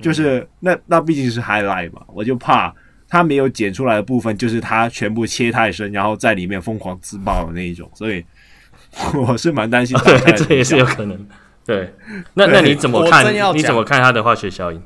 [0.00, 2.74] 就是、嗯、那那毕竟是 highlight 嘛，我就怕
[3.08, 8.22] 他没有剪出来的部分，就是他全部切太深，然后在里面疯狂自爆的那一种，所以
[9.14, 11.26] 我是蛮担心的，对，这也是有可能。
[11.64, 11.90] 对，
[12.34, 13.24] 那那你怎么看？
[13.56, 14.82] 你怎么看他的化学效应？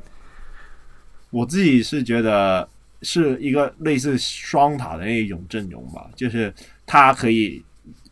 [1.31, 2.67] 我自己是觉得
[3.01, 6.53] 是一个类似双塔的那一种阵容吧，就是
[6.85, 7.63] 他可以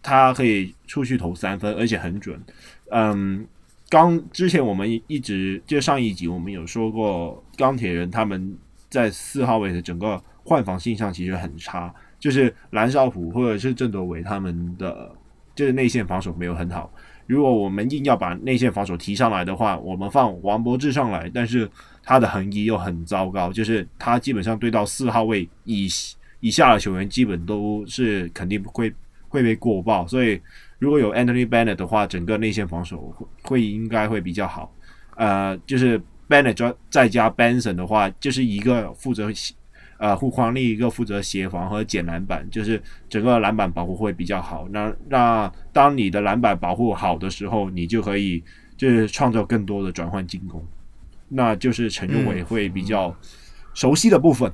[0.01, 2.39] 他可以出去投三分，而且很准。
[2.91, 3.45] 嗯，
[3.89, 8.55] 刚之前我们一直就上一集我们有说过，钢铁人他们
[8.89, 15.11] 在四号位的整个换防性上其实很差，就是蓝少普或者是郑德维他们的
[15.53, 16.89] 就是内线防守没有很好。
[17.27, 21.69] 如果我们硬要把内线防守提上来的话，我们放王柏智上来，但是
[22.01, 25.87] 他的横移又很糟糕，就是他基本上对到四号位以
[26.39, 28.93] 以下的球员，基本都是肯定会
[29.27, 30.07] 会被过爆。
[30.07, 30.41] 所以
[30.79, 34.73] 如果有 Anthony Bennett 的话，整个内线防守会会应该会比较好。
[35.15, 39.29] 呃，就是 Bennett 再加 Benson 的话，就是一个负责。
[39.97, 44.67] 呃，护框另一个负责协防和捡篮板，就是整个篮板保护会比较好。
[44.71, 48.43] 那那当你的篮板保护好的时候，你就可以
[48.77, 50.63] 就是创造更多的转换进攻，
[51.29, 53.15] 那就是陈永伟会比较
[53.73, 54.51] 熟悉的部分。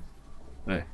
[0.65, 0.85] 对、嗯，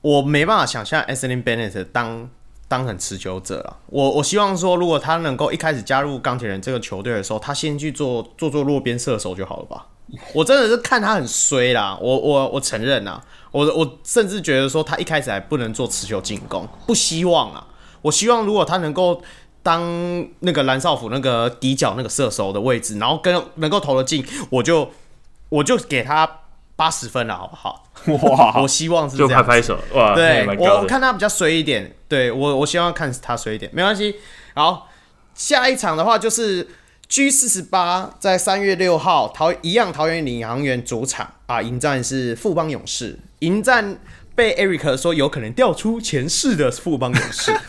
[0.00, 2.28] 我没办法想象 Anthony Bennett 当
[2.68, 3.76] 当成持久者了。
[3.86, 9.86] 我我希望说，如果他能够一开始加入钢铁人这个球队的时候，他先去做做做落边射手就好了吧。
[10.34, 17.66] 我真的是看他很衰啦，我我我承认啦，我我甚至觉得说他一开始还不能做持球进攻，不希望啊。
[18.00, 19.20] 我希望如果他能够
[19.62, 19.82] 当
[20.40, 24.88] 那个蓝少辅那个底角那个射手的位置，然后跟能够投得进，我就
[25.50, 26.26] 我就给他
[26.78, 27.84] 八十分了，好不好？
[28.36, 30.14] 哇， 我希望是这样，就拍拍手哇。
[30.14, 34.14] 对，我看他比较衰一点，对我我希望看他衰一点，没关系。
[34.54, 34.88] 好，
[35.34, 36.68] 下一场的话就是
[37.08, 43.98] G 四十八在三月六号桃一样桃园领航员主场啊，迎战是富邦勇士，迎战。
[44.38, 47.50] 被 Eric 说有可能调出前世的富邦勇士，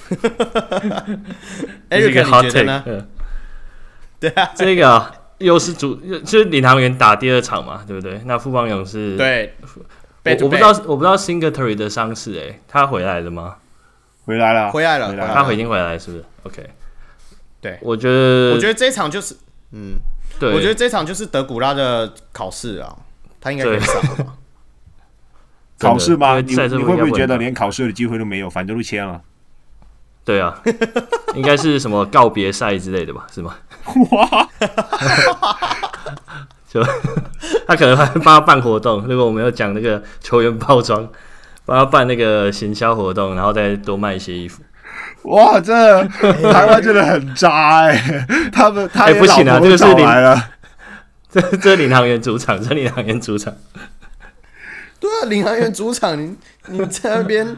[1.89, 3.07] Eric 你觉得呢？
[4.20, 8.22] 对啊，这个又是主，就是领航员打第二场嘛，对不对？
[8.26, 13.56] 那富邦勇士对，我我不知道，我不知道 Singletary 的伤势，哎，他回来了吗？
[14.26, 16.70] 回来了，回来了，他已经回来了，是不是？OK，
[17.62, 19.36] 对，我觉得，我觉得这场就是，
[19.72, 19.96] 嗯，
[20.40, 22.96] 对，我觉得这场就是德古拉的考试啊，
[23.42, 24.36] 他应该可以上吧。
[25.80, 26.42] 考试吗？
[26.42, 28.50] 你你会不会觉得连考试的机会都没有？
[28.50, 29.22] 反正都签了。
[30.26, 30.61] 对啊，
[31.34, 33.26] 应该是什么告别赛之类的吧？
[33.34, 33.55] 是吗？
[34.11, 34.47] 哇！
[36.70, 36.84] 就
[37.67, 39.01] 他可能还帮他办活动。
[39.07, 41.09] 如果我们要讲那个球员包装，
[41.65, 44.61] 帮他办那个行销活动，然后再多卖一些衣服。
[45.24, 46.03] 哇，这
[46.51, 48.26] 台湾真的很渣哎、欸！
[48.53, 50.07] 他们他哎、欸、不行啊，这个是领
[51.32, 53.51] 这这领航员主场，这领航员主场。
[54.99, 56.36] 对啊，领航员主场，你
[56.67, 57.57] 你在那边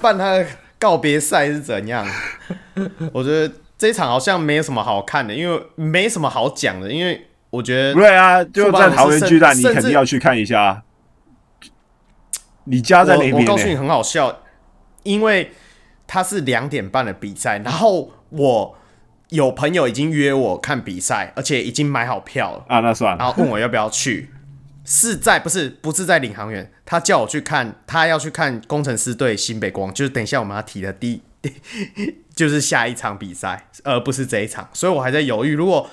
[0.00, 0.46] 办他的
[0.80, 2.04] 告别赛是怎样？
[3.14, 10.82] 我觉得这一场好像没有什么好看的，因为没什么好讲的，因为我觉得对啊，就在桃园巨蛋，你肯定要去看一下。
[12.64, 13.34] 你家在哪边？
[13.34, 14.40] 我告诉你很好笑，
[15.02, 15.52] 因为
[16.06, 18.76] 他是两点半的比赛，然后我
[19.28, 24.30] 有朋友已经约我看比赛，而且已经买好票了啊，那算了，然后问我要不要去。
[24.92, 31.54] 是在不是不是在领航员，他叫我去看，他要去看工程师对新北光，就是等一下我们要提的第，第
[32.34, 35.54] 就是下一场比赛，而不是这一场，所以我还在犹豫。
[35.54, 35.88] 如果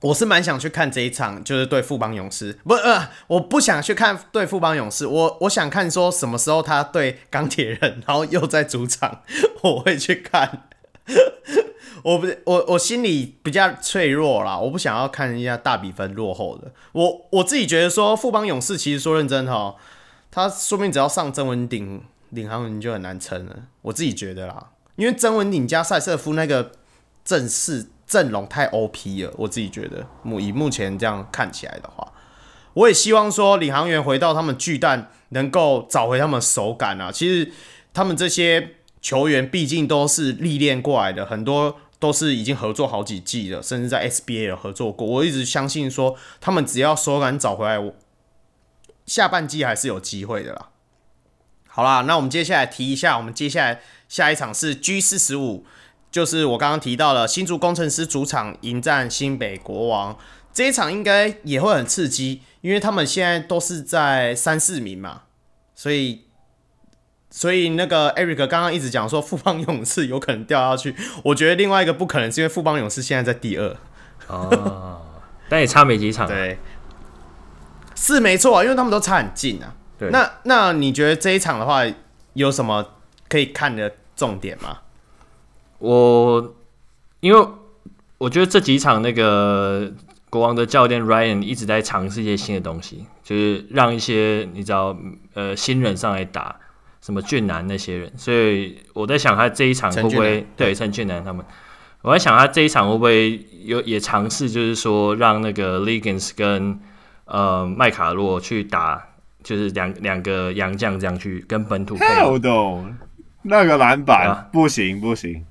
[0.00, 9.20] 我是蛮想去看这一场，就是对富邦勇士，不呃，我不想去看对富邦勇士，我我想看说什么时候他对钢铁人，然后又在主场，
[9.62, 10.62] 我会去看。
[12.04, 16.70] 我不我，我心里比较脆弱啦，我不想要看人家大比分落后的。
[16.92, 19.74] 我我自己觉得说，富邦勇士其实说认真哈，
[20.30, 23.56] 他说不定只要上曾文鼎，领航员就很难撑了。
[23.82, 26.72] 我自己觉得啦，因为曾文鼎加赛瑟夫那个
[27.24, 32.12] 阵势阵容太 OP 了，我自己觉得目以目前这样看起来的话，
[32.74, 37.10] 我也希望说领航员回到他们巨蛋，能够找回他们手感啊。
[37.10, 37.50] 其实
[37.92, 41.80] 他们这些球员毕竟都是历练过来的，很多。
[42.00, 45.04] 都是已经合作好几季了，甚至在 SBA 有合作过。
[45.04, 47.92] 我一直相信说，他们只要手感找回来，我
[49.04, 50.68] 下半季还是有机会的啦。
[51.66, 55.66] 好啦，那我们接下来提一下，我们接下来下一场是 G 四十五，
[56.12, 60.16] 就是我刚刚提到了新竹工程师主场迎战新北国王，
[60.52, 65.22] 这一场应该也会很刺激，因为他们现在都是在三四名嘛，
[65.74, 66.27] 所以。
[67.30, 73.76] 所以那个 Eric 刚刚一直讲说富邦勇士有可能掉下去，我觉得另外一个不可能是因为富邦勇士现在在第二
[74.28, 75.02] 哦，
[75.48, 76.58] 但也差没几场，对，
[77.94, 79.74] 是没错啊，因为他们都差很近啊。
[79.98, 81.82] 对，那那你觉得这一场的话
[82.32, 82.94] 有什么
[83.28, 84.78] 可以看的重点吗？
[85.78, 86.54] 我
[87.20, 87.48] 因为
[88.16, 89.92] 我觉得这几场那个
[90.30, 94.96] 国王的教练 Ryan 一直在尝试一些新的东西，就是让一些你知道
[95.34, 96.56] 呃新人上来打。
[97.00, 101.44] 什么俊男那些人，所以我在想他这一场会不会对陈俊男他们？
[102.02, 106.78] 我在想他这一场会不会有也尝试，就是说让那个 Legans 跟
[107.24, 109.02] 呃麦卡洛去打，
[109.42, 112.04] 就是两两个洋将这样去跟本土配。
[113.42, 115.44] 那个篮板、啊、不行不行，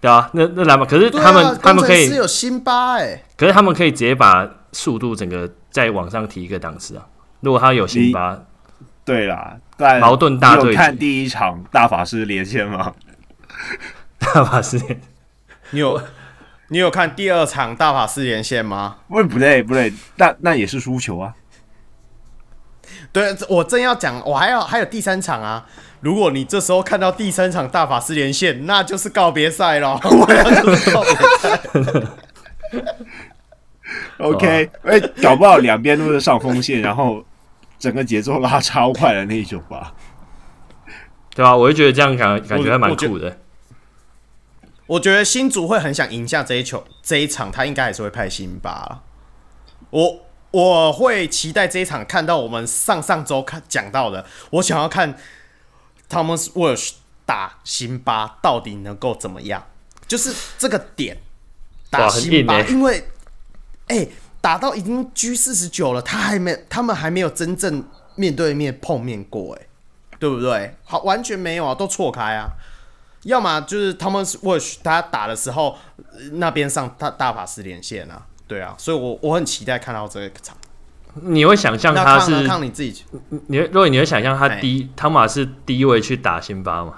[0.00, 7.06] 对啊，那那篮板可是他们、啊、他们可以是有辛巴哎，可是他们可以直接把速度整个再往上提一个档次啊。
[7.40, 8.38] 如果他有辛巴。
[9.04, 10.70] 对啦，但矛盾大队。
[10.70, 12.94] 你看第一场大法师连线吗？
[14.18, 14.80] 大法师，
[15.70, 16.00] 你有
[16.68, 18.98] 你有看第二场大法师连线吗？
[19.08, 21.34] 不不对不对，那那也是输球啊。
[23.12, 25.66] 对，我正要讲，我还要还有第三场啊。
[26.00, 29.98] 如果你这时候看到第三场大法师连线，那就是告别赛了。
[30.04, 31.60] 我要就是告别赛。
[34.18, 37.24] OK，哎，搞不好两边都是上锋线，然后。
[37.82, 39.92] 整个节奏拉超快的那一种吧，
[41.34, 41.56] 对吧、啊？
[41.56, 43.40] 我就觉得这样感感觉还蛮酷的。
[44.86, 49.02] 我觉得新竹会很想赢下这一球这一场，他应该还是会派辛巴。
[49.90, 50.20] 我
[50.52, 55.18] 我会期待这一场看到我们上上周看讲到的，我想要看
[56.08, 56.92] Thomas Walsh
[57.26, 59.66] 打辛巴到底能够怎么样，
[60.06, 61.16] 就是这个点
[61.90, 63.08] 打辛巴，欸、因为
[63.88, 64.08] 哎、欸、
[64.42, 67.84] 打到已经 G 四十九了，他还没他们还没有真正
[68.16, 69.66] 面对面碰面过，哎，
[70.18, 70.76] 对不对？
[70.84, 72.50] 好，完全没有啊，都错开啊。
[73.22, 75.78] 要么就是 Thomas Walsh 他打的时候，
[76.32, 80.56] 那边上大大法师连线啊，对啊，所以我我很期待看到这个场。
[81.14, 83.04] 你会想象他是看你自己，
[83.46, 86.94] 你会如果你会想象他第一汤马是第一位去打辛巴吗？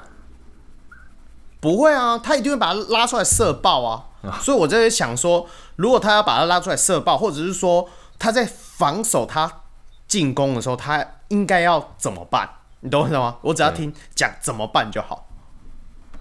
[1.60, 4.06] 不会啊，他一定会把他拉出来射爆啊。
[4.40, 5.46] 所以我在想说，
[5.76, 9.62] 如果他要把他拉出来射爆，或者是说他在防守他
[10.06, 12.48] 进攻的时候，他应该要怎么办？
[12.80, 13.36] 你懂我意思吗？
[13.42, 15.26] 我只要听讲怎么办就好。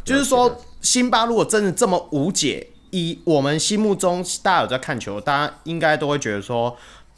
[0.04, 6.76] 就是说，辛巴如果真的这么无解，以我们心目中大家有在看球，大家应该都会觉得说，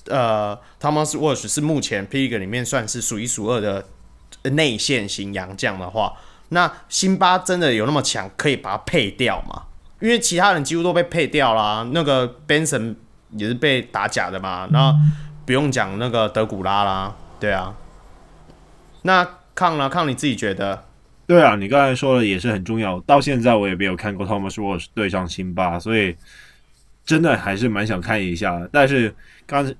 [0.07, 2.27] 呃，Thomas Walsh 是目前 P.
[2.27, 3.85] League 里面算是数一数二的
[4.51, 6.13] 内线型洋将的话，
[6.49, 9.63] 那辛巴真的有那么强，可以把他配掉吗？
[10.05, 12.93] 因为其他人几乎都被配掉啦，那个 Benson
[13.31, 14.95] 也是被打假的嘛，那
[15.47, 17.75] 不用讲那个德古拉啦，对啊，
[19.01, 19.89] 那康了？
[19.89, 20.83] 康你自己觉得？
[21.25, 22.99] 对啊，你刚才说的也是很重要。
[22.99, 26.15] 到现在我也没有看过 Thomas Walsh 对上辛巴，所以
[27.03, 28.61] 真的还是蛮想看一下。
[28.71, 29.11] 但是
[29.47, 29.73] 刚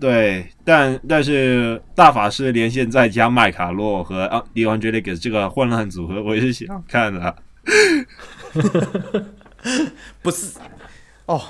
[0.00, 7.36] 对，但但是大法师连线再加麦卡洛和 DeAndre Liggins 这个混乱组合，我也是想看的。
[10.22, 10.58] 不是
[11.26, 11.42] 哦，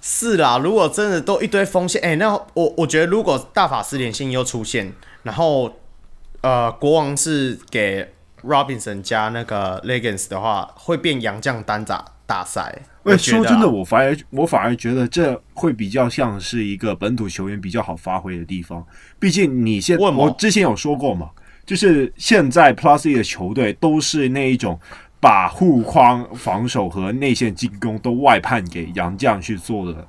[0.00, 0.58] 是啦。
[0.58, 4.92] 如果真的都一堆锋线，哎、欸，那我我觉得如果大法师连线又出现，
[5.22, 5.80] 然后
[6.42, 8.12] 呃，国王是给。
[8.44, 12.80] Robinson 加那个 Legends 的话，会变洋将单打大赛。
[13.02, 18.86] 喂，说真的，我反而我反而觉得这会比较像是一个本土球员比较好发挥的地方。
[19.18, 21.30] 毕竟你现我之前有说过嘛，
[21.64, 24.78] 就是现在 Plus E 的球队都是那一种
[25.26, 30.06] 把护框防守和内线进攻都外判给杨将去做的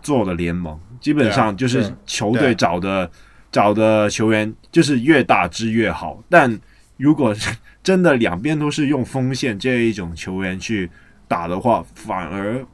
[0.00, 3.10] 做的联盟，基本上就是球队找的
[3.52, 6.58] 找的球员就是越大只越好，但。
[6.98, 7.54] 如果是
[7.84, 10.90] 真的两边都是用锋线这一种球员去
[11.28, 12.64] 打的话，反而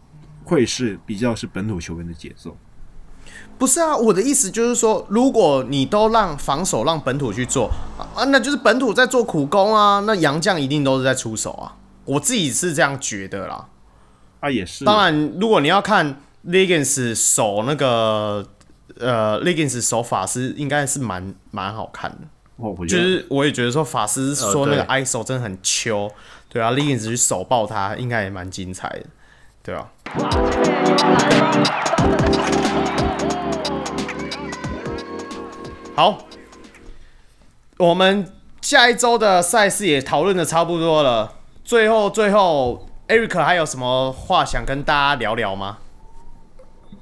[0.45, 2.57] 会是比较是本土球员的节奏。
[3.59, 11.77] 不是啊，我的意思就是说，如果你都让防守让本土去做啊，那就是本土在做苦工啊，那洋将一定都是在出手啊。
[12.05, 13.67] 我自己是这样觉得啦。
[14.41, 14.85] 啊，也是。
[14.85, 18.45] 当然，如果你要看 Legends 守那个
[18.99, 22.19] 呃 Legends 守法师，应该是蛮蛮好看的。
[22.87, 26.09] 就是我也觉得说法师说那个 ISO 真的很秋，
[26.49, 29.07] 对啊，，Legends 去手爆他，应该也蛮精彩的，
[29.63, 29.89] 对啊。
[35.95, 36.27] 好，
[37.79, 45.79] 我们下一周的赛事也讨论的差不多了，最后最后，Eric 还有什么话想跟大家聊聊吗？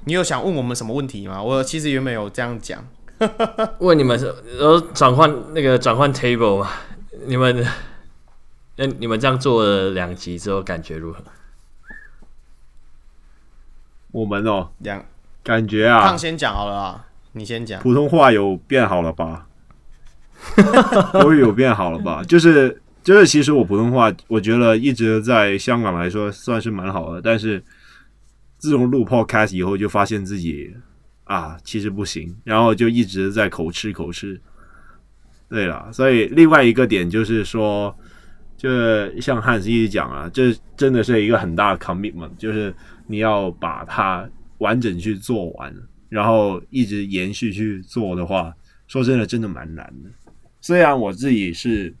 [0.05, 1.41] 你有想问我们什么问题吗？
[1.41, 2.85] 我其实原本有这样讲。
[3.79, 4.25] 问你们是
[4.59, 6.71] 呃转换那个转换 table 嘛？
[7.25, 7.65] 你们
[8.77, 11.23] 那你们这样做了两集之后感觉如何？
[14.11, 15.05] 我们哦，两
[15.43, 17.81] 感觉啊，胖先讲好了啊，你先讲。
[17.81, 19.47] 普通话有变好了吧？
[21.13, 22.23] 口语有变好了吧？
[22.23, 27.63] 就是就是，其实我普通话我觉得一直在香港来说算是蛮好的，但是
[28.57, 30.73] 自从录 podcast 以后，就发现自己。
[31.25, 34.37] 啊，其实不行，然后就一直在口吃口吃。
[35.47, 37.95] 对了，所以另外一个点就是说，
[38.57, 38.69] 就
[39.21, 42.75] 像汉斯一直讲啊，这真的是一个很大的 commitment，就是
[43.07, 44.27] 你要把它
[44.61, 45.75] 完整去做完，
[46.09, 48.55] 然后一直延续去做的话，
[48.87, 50.09] 说真的，真的蛮难的。
[50.61, 51.93] 虽然我自己是，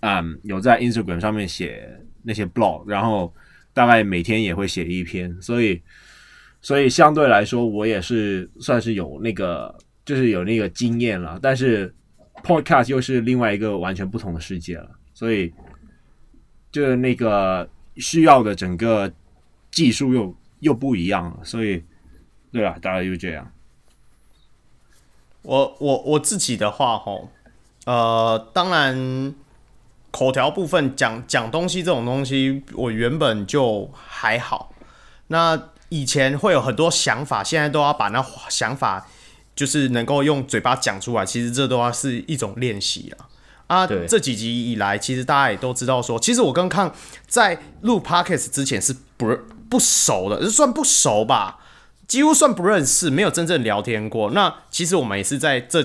[0.00, 3.34] 嗯，有在 Instagram 上面写那些 blog，然后
[3.72, 5.80] 大概每天也会写一篇，所以。
[6.64, 11.36] 所以相对来说，我也是算是有那个，就是有那个经验了。
[11.42, 11.92] 但是
[12.44, 15.52] Podcast 又是另外一个完全不同的世界了，所以
[16.70, 19.12] 就是那个需要的整个
[19.72, 20.32] 技术又
[20.62, 21.44] 又不一样了。
[21.44, 21.84] 所以，
[22.50, 23.52] 对啊，大概就这样。
[25.42, 27.28] 我我我自己的话，吼，
[27.84, 29.34] 呃，当然
[30.12, 34.72] 口条部分讲讲东西这种东西，我原本就还好。
[35.26, 39.08] 那以前会有很多想法，现在都要把那想法，
[39.56, 41.26] 就是能够用嘴巴讲出来。
[41.26, 43.28] 其实这都要是一种练习了
[43.66, 43.84] 啊。
[43.86, 46.94] 这几集以来，其实大家也都知道说，其实我跟康
[47.26, 49.36] 在录 Podcast 之前是不
[49.72, 51.60] 不熟的，算不熟吧，
[52.06, 54.30] 几乎算不认识，没有真正聊天过。
[54.32, 55.82] 那其实我们也是在这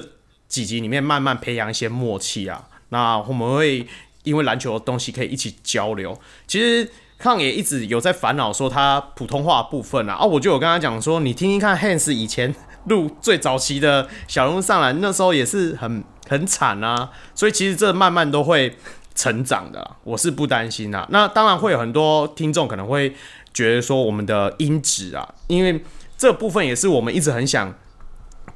[0.50, 2.68] 几集里面慢慢培养一些默契啊。
[2.90, 3.88] 那我们会
[4.24, 6.20] 因为篮球的东西可以一起交流。
[6.46, 12.54] 其实康也一直有在烦恼说他普通话部分啊，啊，我就有跟他讲说，你听听看 Hans 以前
[12.88, 17.10] 录最早期的小人物上篮，那时候也是很很惨啊。
[17.34, 18.76] 所以其实这慢慢都会
[19.16, 21.08] 成长的，我是不担心啊。
[21.10, 23.16] 那当然会有很多听众可能会
[23.58, 25.84] 觉得说我们的音质啊，因为
[26.18, 27.74] 这部分也是我们一直很想。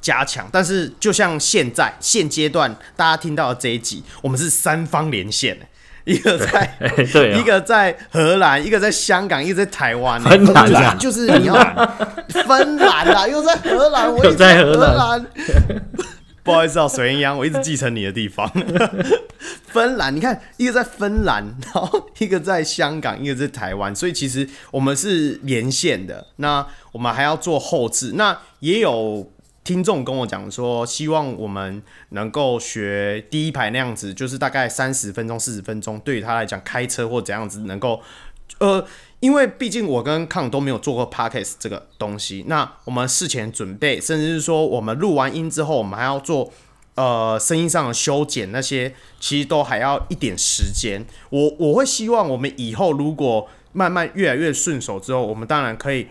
[0.00, 5.56] 加强，但是就像现在现阶段大家听到的这一集，我们是三方连线，
[6.04, 11.54] 一个在对对、哦，一个在荷兰，一个在香港，一个在台湾，芬兰啊，就是你要
[12.28, 15.24] 芬兰啦，又在荷兰，我又在荷兰，
[16.42, 18.50] 不好意思啊，水鸳鸯，我一直继承你的地方，
[19.66, 29.30] 芬兰，你看一个在芬兰，然后一个在香港，一个在台湾，所以其实我们是连线的，那我们还要做后置，那也有。
[29.64, 38.02] 听众跟我讲说，希望我们能够学第一排那样子，就是大概三十分钟、四十分钟，对于他来讲，开车或怎样子能够，
[38.58, 38.84] 呃，
[39.22, 46.52] 因为毕竟我跟康都没有做过 podcast 这个东西，那我们事前准备，甚至是说我们录完音之后，我们还要做
[46.96, 51.06] 呃声音上的修剪，那些其实都还要一点时间。
[51.30, 56.08] 我我会希望我们以后如果慢慢越来越顺手之后，我们当然可以。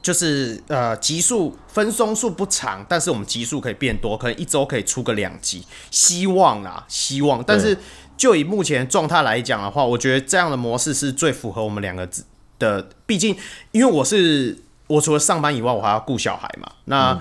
[0.00, 7.40] 就是呃，集数分松数不长，但是我们集数可以变多，可能一周可以出个两集，希望啦，希望。
[7.44, 7.78] 但是
[8.22, 12.08] 就以目前状态来讲的话，我觉得这样的模式是最符合我们两个
[12.56, 12.88] 的。
[13.04, 13.36] 毕竟，
[13.72, 14.56] 因为我是
[14.86, 16.70] 我除了上班以外，我还要顾小孩嘛。
[16.84, 17.20] 那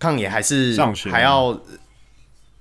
[0.00, 1.56] 抗也还是上学，还要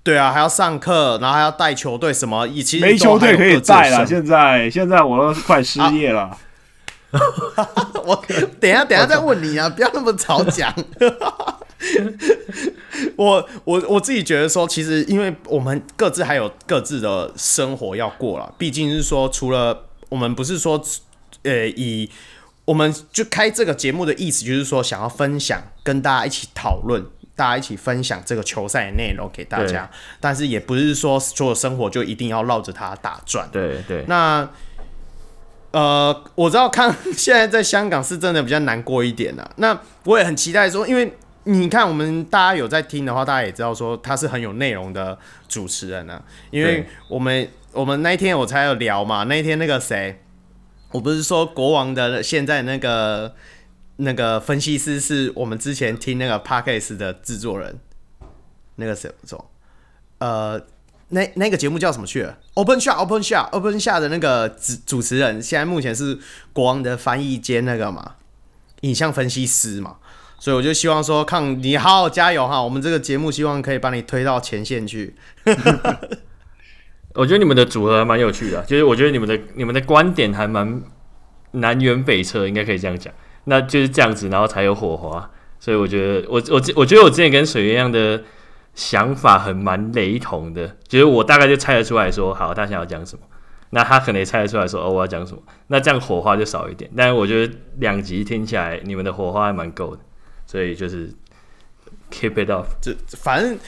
[0.03, 4.05] 对啊，还要上课，然后还要带球队什么，以及没球队可以带了。
[4.05, 6.21] 现在现在我都快失业了。
[6.21, 6.37] 啊
[8.05, 8.23] 我
[8.61, 9.67] 等一下，等一下再问你啊！
[9.67, 10.71] 不要那么早讲。
[13.15, 20.81] 我我我自己觉得说，其实因为我们各自还有各自的生活要过了，毕竟是说，除了我们不是说，
[21.43, 22.09] 呃，以
[22.65, 27.05] 我们就开这个节目的意思，就是说想要分享，跟大家一起讨论，
[27.35, 29.89] 大家一起分享这个球赛的内容给大家。
[30.19, 33.47] 但是也不是说所有生活就一定要绕着它打转。
[33.51, 34.03] 对对。
[34.07, 34.49] 那。
[35.71, 39.47] 呃，我知道看 现在在香港是真的比较难过一点啊。
[39.57, 41.15] 那我也很期待说，因为
[41.51, 46.21] 你看我们大家有在听的话，大家也知道说他是很有内容的主持人啊。
[46.51, 50.21] 因为我们我们那一天我才有聊嘛，那一天那个谁，
[50.91, 53.33] 我不是说国王的现在那个
[53.97, 57.79] 那个分析师是我们之前听那个 Podcast 的制作人，
[58.75, 59.49] 那个谁说，
[60.19, 60.61] 呃。
[61.11, 66.19] 那那个节目叫什么去了？Open Shot，Open Shot，Open Shot 的那个主主持人，现在目前是
[66.53, 68.17] 国王的翻译兼那个嘛，
[68.81, 69.97] 影像分析师嘛，
[70.39, 75.13] 所以我就希望说，看你好好加油哈，我们这个节目希望可以把你推到前线去。
[77.15, 80.81] 我觉得你们的组合还蛮有趣的，就是我觉得你们的你们的观点还蛮
[81.51, 83.13] 南辕北辙，应该可以这样讲，
[83.43, 85.29] 那就是这样子，然后才有火花。
[85.59, 88.23] 所以我觉得我我我觉得我之前跟水一样的。
[88.75, 93.21] 想法很蛮雷同的，就是我大概就猜得出来说，好，他想要讲什么，
[93.71, 96.89] 那他可能也猜得出来说，哦，我要讲什么，那这样火花就少一点。
[96.95, 100.01] 但是我觉得两集听起来，你们的火花还蛮够的，
[100.49, 101.13] 所以就是
[102.09, 102.65] keep it up。
[102.81, 102.91] 就
[103.21, 103.59] 反正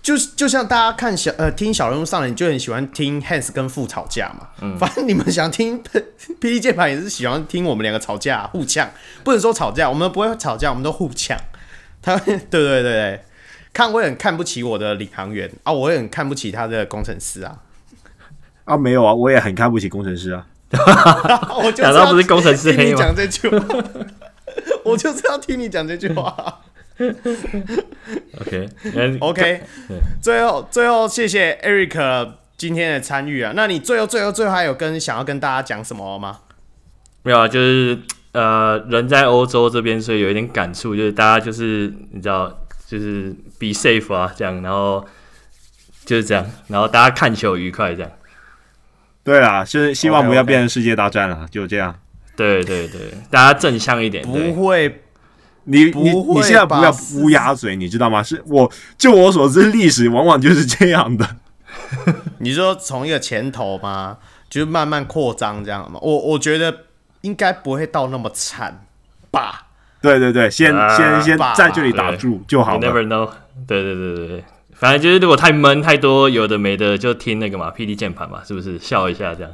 [0.00, 4.50] 就是就像大家看小呃听小人物上来，你就很喜欢听 Hans 跟父吵架嘛。
[4.60, 4.78] 嗯。
[4.78, 6.02] 反正你们想听霹
[6.42, 8.88] 雳键盘也是喜欢听我们两个吵架互呛，
[9.24, 11.36] 不能说吵架，我们不会吵架，我们都互呛。
[12.00, 13.24] 他 对对对对。
[13.72, 17.58] 看，我也很看不起我的领航员啊，我也很看不起他的工程师啊。
[18.64, 20.46] 啊，没有啊，我也很看不起工程师啊。
[21.56, 23.58] 我就知道不是工程师听你讲这句话，
[24.88, 26.60] 我就是要听你讲这句话。
[28.40, 28.68] OK
[29.20, 29.62] OK，
[30.20, 33.52] 最后最后谢谢 Eric 今天的参与啊。
[33.54, 36.40] 那你最后最后最后还有跟想要跟大家讲什么吗？
[37.22, 37.98] 没有啊，就是
[38.32, 42.58] 呃，人在欧洲这边，所以有一点感触，就是大家就是你知道。
[42.88, 45.06] 就是 be safe 啊，这样，然后
[46.06, 48.10] 就是这样，然后大家看球愉快，这样。
[49.22, 51.48] 对啊，就是希望不要变成世界大战了，okay, okay.
[51.50, 51.94] 就这样。
[52.38, 54.24] 对对对，大家正向一点。
[54.24, 55.02] 不会，
[55.64, 58.22] 你你你现在不要乌鸦嘴，你知道吗？
[58.22, 61.36] 是我就我所知，历史往往就是这样的。
[62.38, 64.18] 你说从一个前头吗？
[64.48, 65.98] 就是慢慢扩张这样嘛？
[66.00, 66.84] 我我觉得
[67.22, 68.86] 应该不会到那么惨
[69.30, 69.66] 吧。
[70.00, 72.86] 对对对，先、uh, 先先在这里打住就好了。
[72.86, 73.30] You never know。
[73.66, 79.52] 对对对对对，反正就是如果太闷太多有的没的，就听那个嘛，PD 键盘嘛，是不是笑一下这样？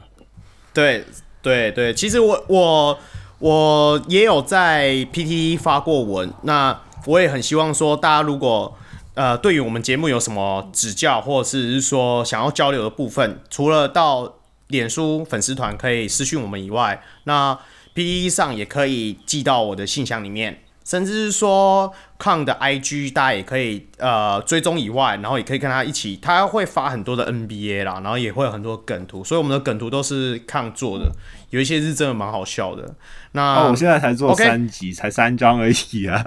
[0.74, 1.04] 对
[1.44, 2.98] 对对，其实我我
[3.38, 8.74] 我也有在 PTT 发过文，那我也很希望说，大家如果
[9.12, 14.36] 呃对于我们节目有什么指教，或者是说想要交流的部分，除了到
[14.68, 17.58] 脸书粉丝团可以私讯我们以外，那
[17.94, 20.60] PTT 上也可以寄到我的信箱里面。
[20.84, 31.10] 甚至是说，Kong 的 IG 大家也可以呃追踪以外，然后也可以跟他一起，他会发很多的 NBA 啦，然后也会有很多梗图，所以我们的梗图都是 Kong 做的，
[31.50, 32.94] 有一些是真的蛮好笑的。
[33.32, 34.92] 那、哦、我现在才做三集?
[34.92, 36.26] 才三张而已啊。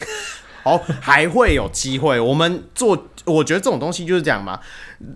[0.62, 2.20] 好，还会有机会。
[2.20, 4.60] 我们做，我觉得这种东西就是这样嘛，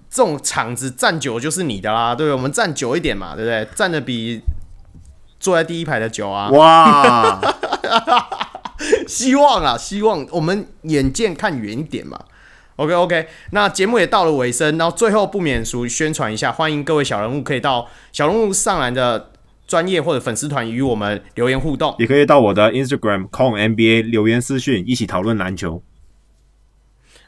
[0.08, 2.34] 这种场子站久就是你的啦，对不对？
[2.34, 3.68] 我们站久一点嘛，对不对？
[3.76, 4.40] 站的比
[5.38, 6.48] 坐在第一排的久啊。
[6.48, 7.40] 哇。
[9.06, 12.18] 希望啊，希望我们眼见看远一点嘛。
[12.76, 19.30] OK OK，那节目也到了尾声，然后最后不免俗宣传一下，欢迎各位小人物可以到小人物上篮的
[19.66, 25.82] 专业或者粉丝团与我们留言互动，也可以到我的 Instagram Kong NBA 留言私讯，一起讨论篮球。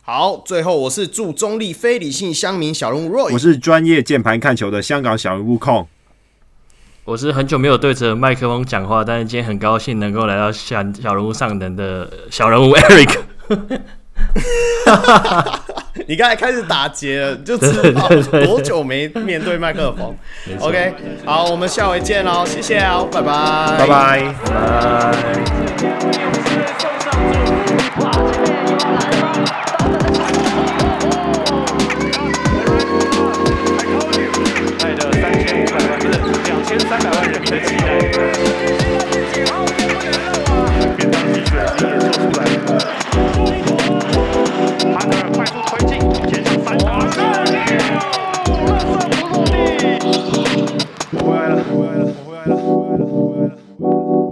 [0.03, 5.87] 好，最后我是祝中立非理性乡民小人物 Roy，我是专业键盘看球的香港小人物 Kong。
[7.07, 13.17] 我是很久没有对着麦克风讲话，但是今天很高兴能够来到小小人物上等的小人物 Eric。
[16.09, 18.09] 你刚才开始打结了，就知道
[18.45, 20.17] 多久没面对麦克风。
[20.59, 20.95] OK，
[21.25, 24.35] 好，我们下回见喽，谢谢啊，拜拜，拜拜，
[29.21, 29.26] 拜。
[36.67, 37.87] 一千三百万人的期待，
[40.97, 42.43] 变成现实，你也做出来。
[44.93, 45.91] 潘德尔快速推进，
[46.27, 46.85] 前场三传。
[46.91, 46.99] 二
[47.47, 47.55] 六，
[48.67, 49.55] 蓝色不落地。
[51.13, 52.67] 我回来了，回来了，回来了，回
[53.39, 54.26] 来了。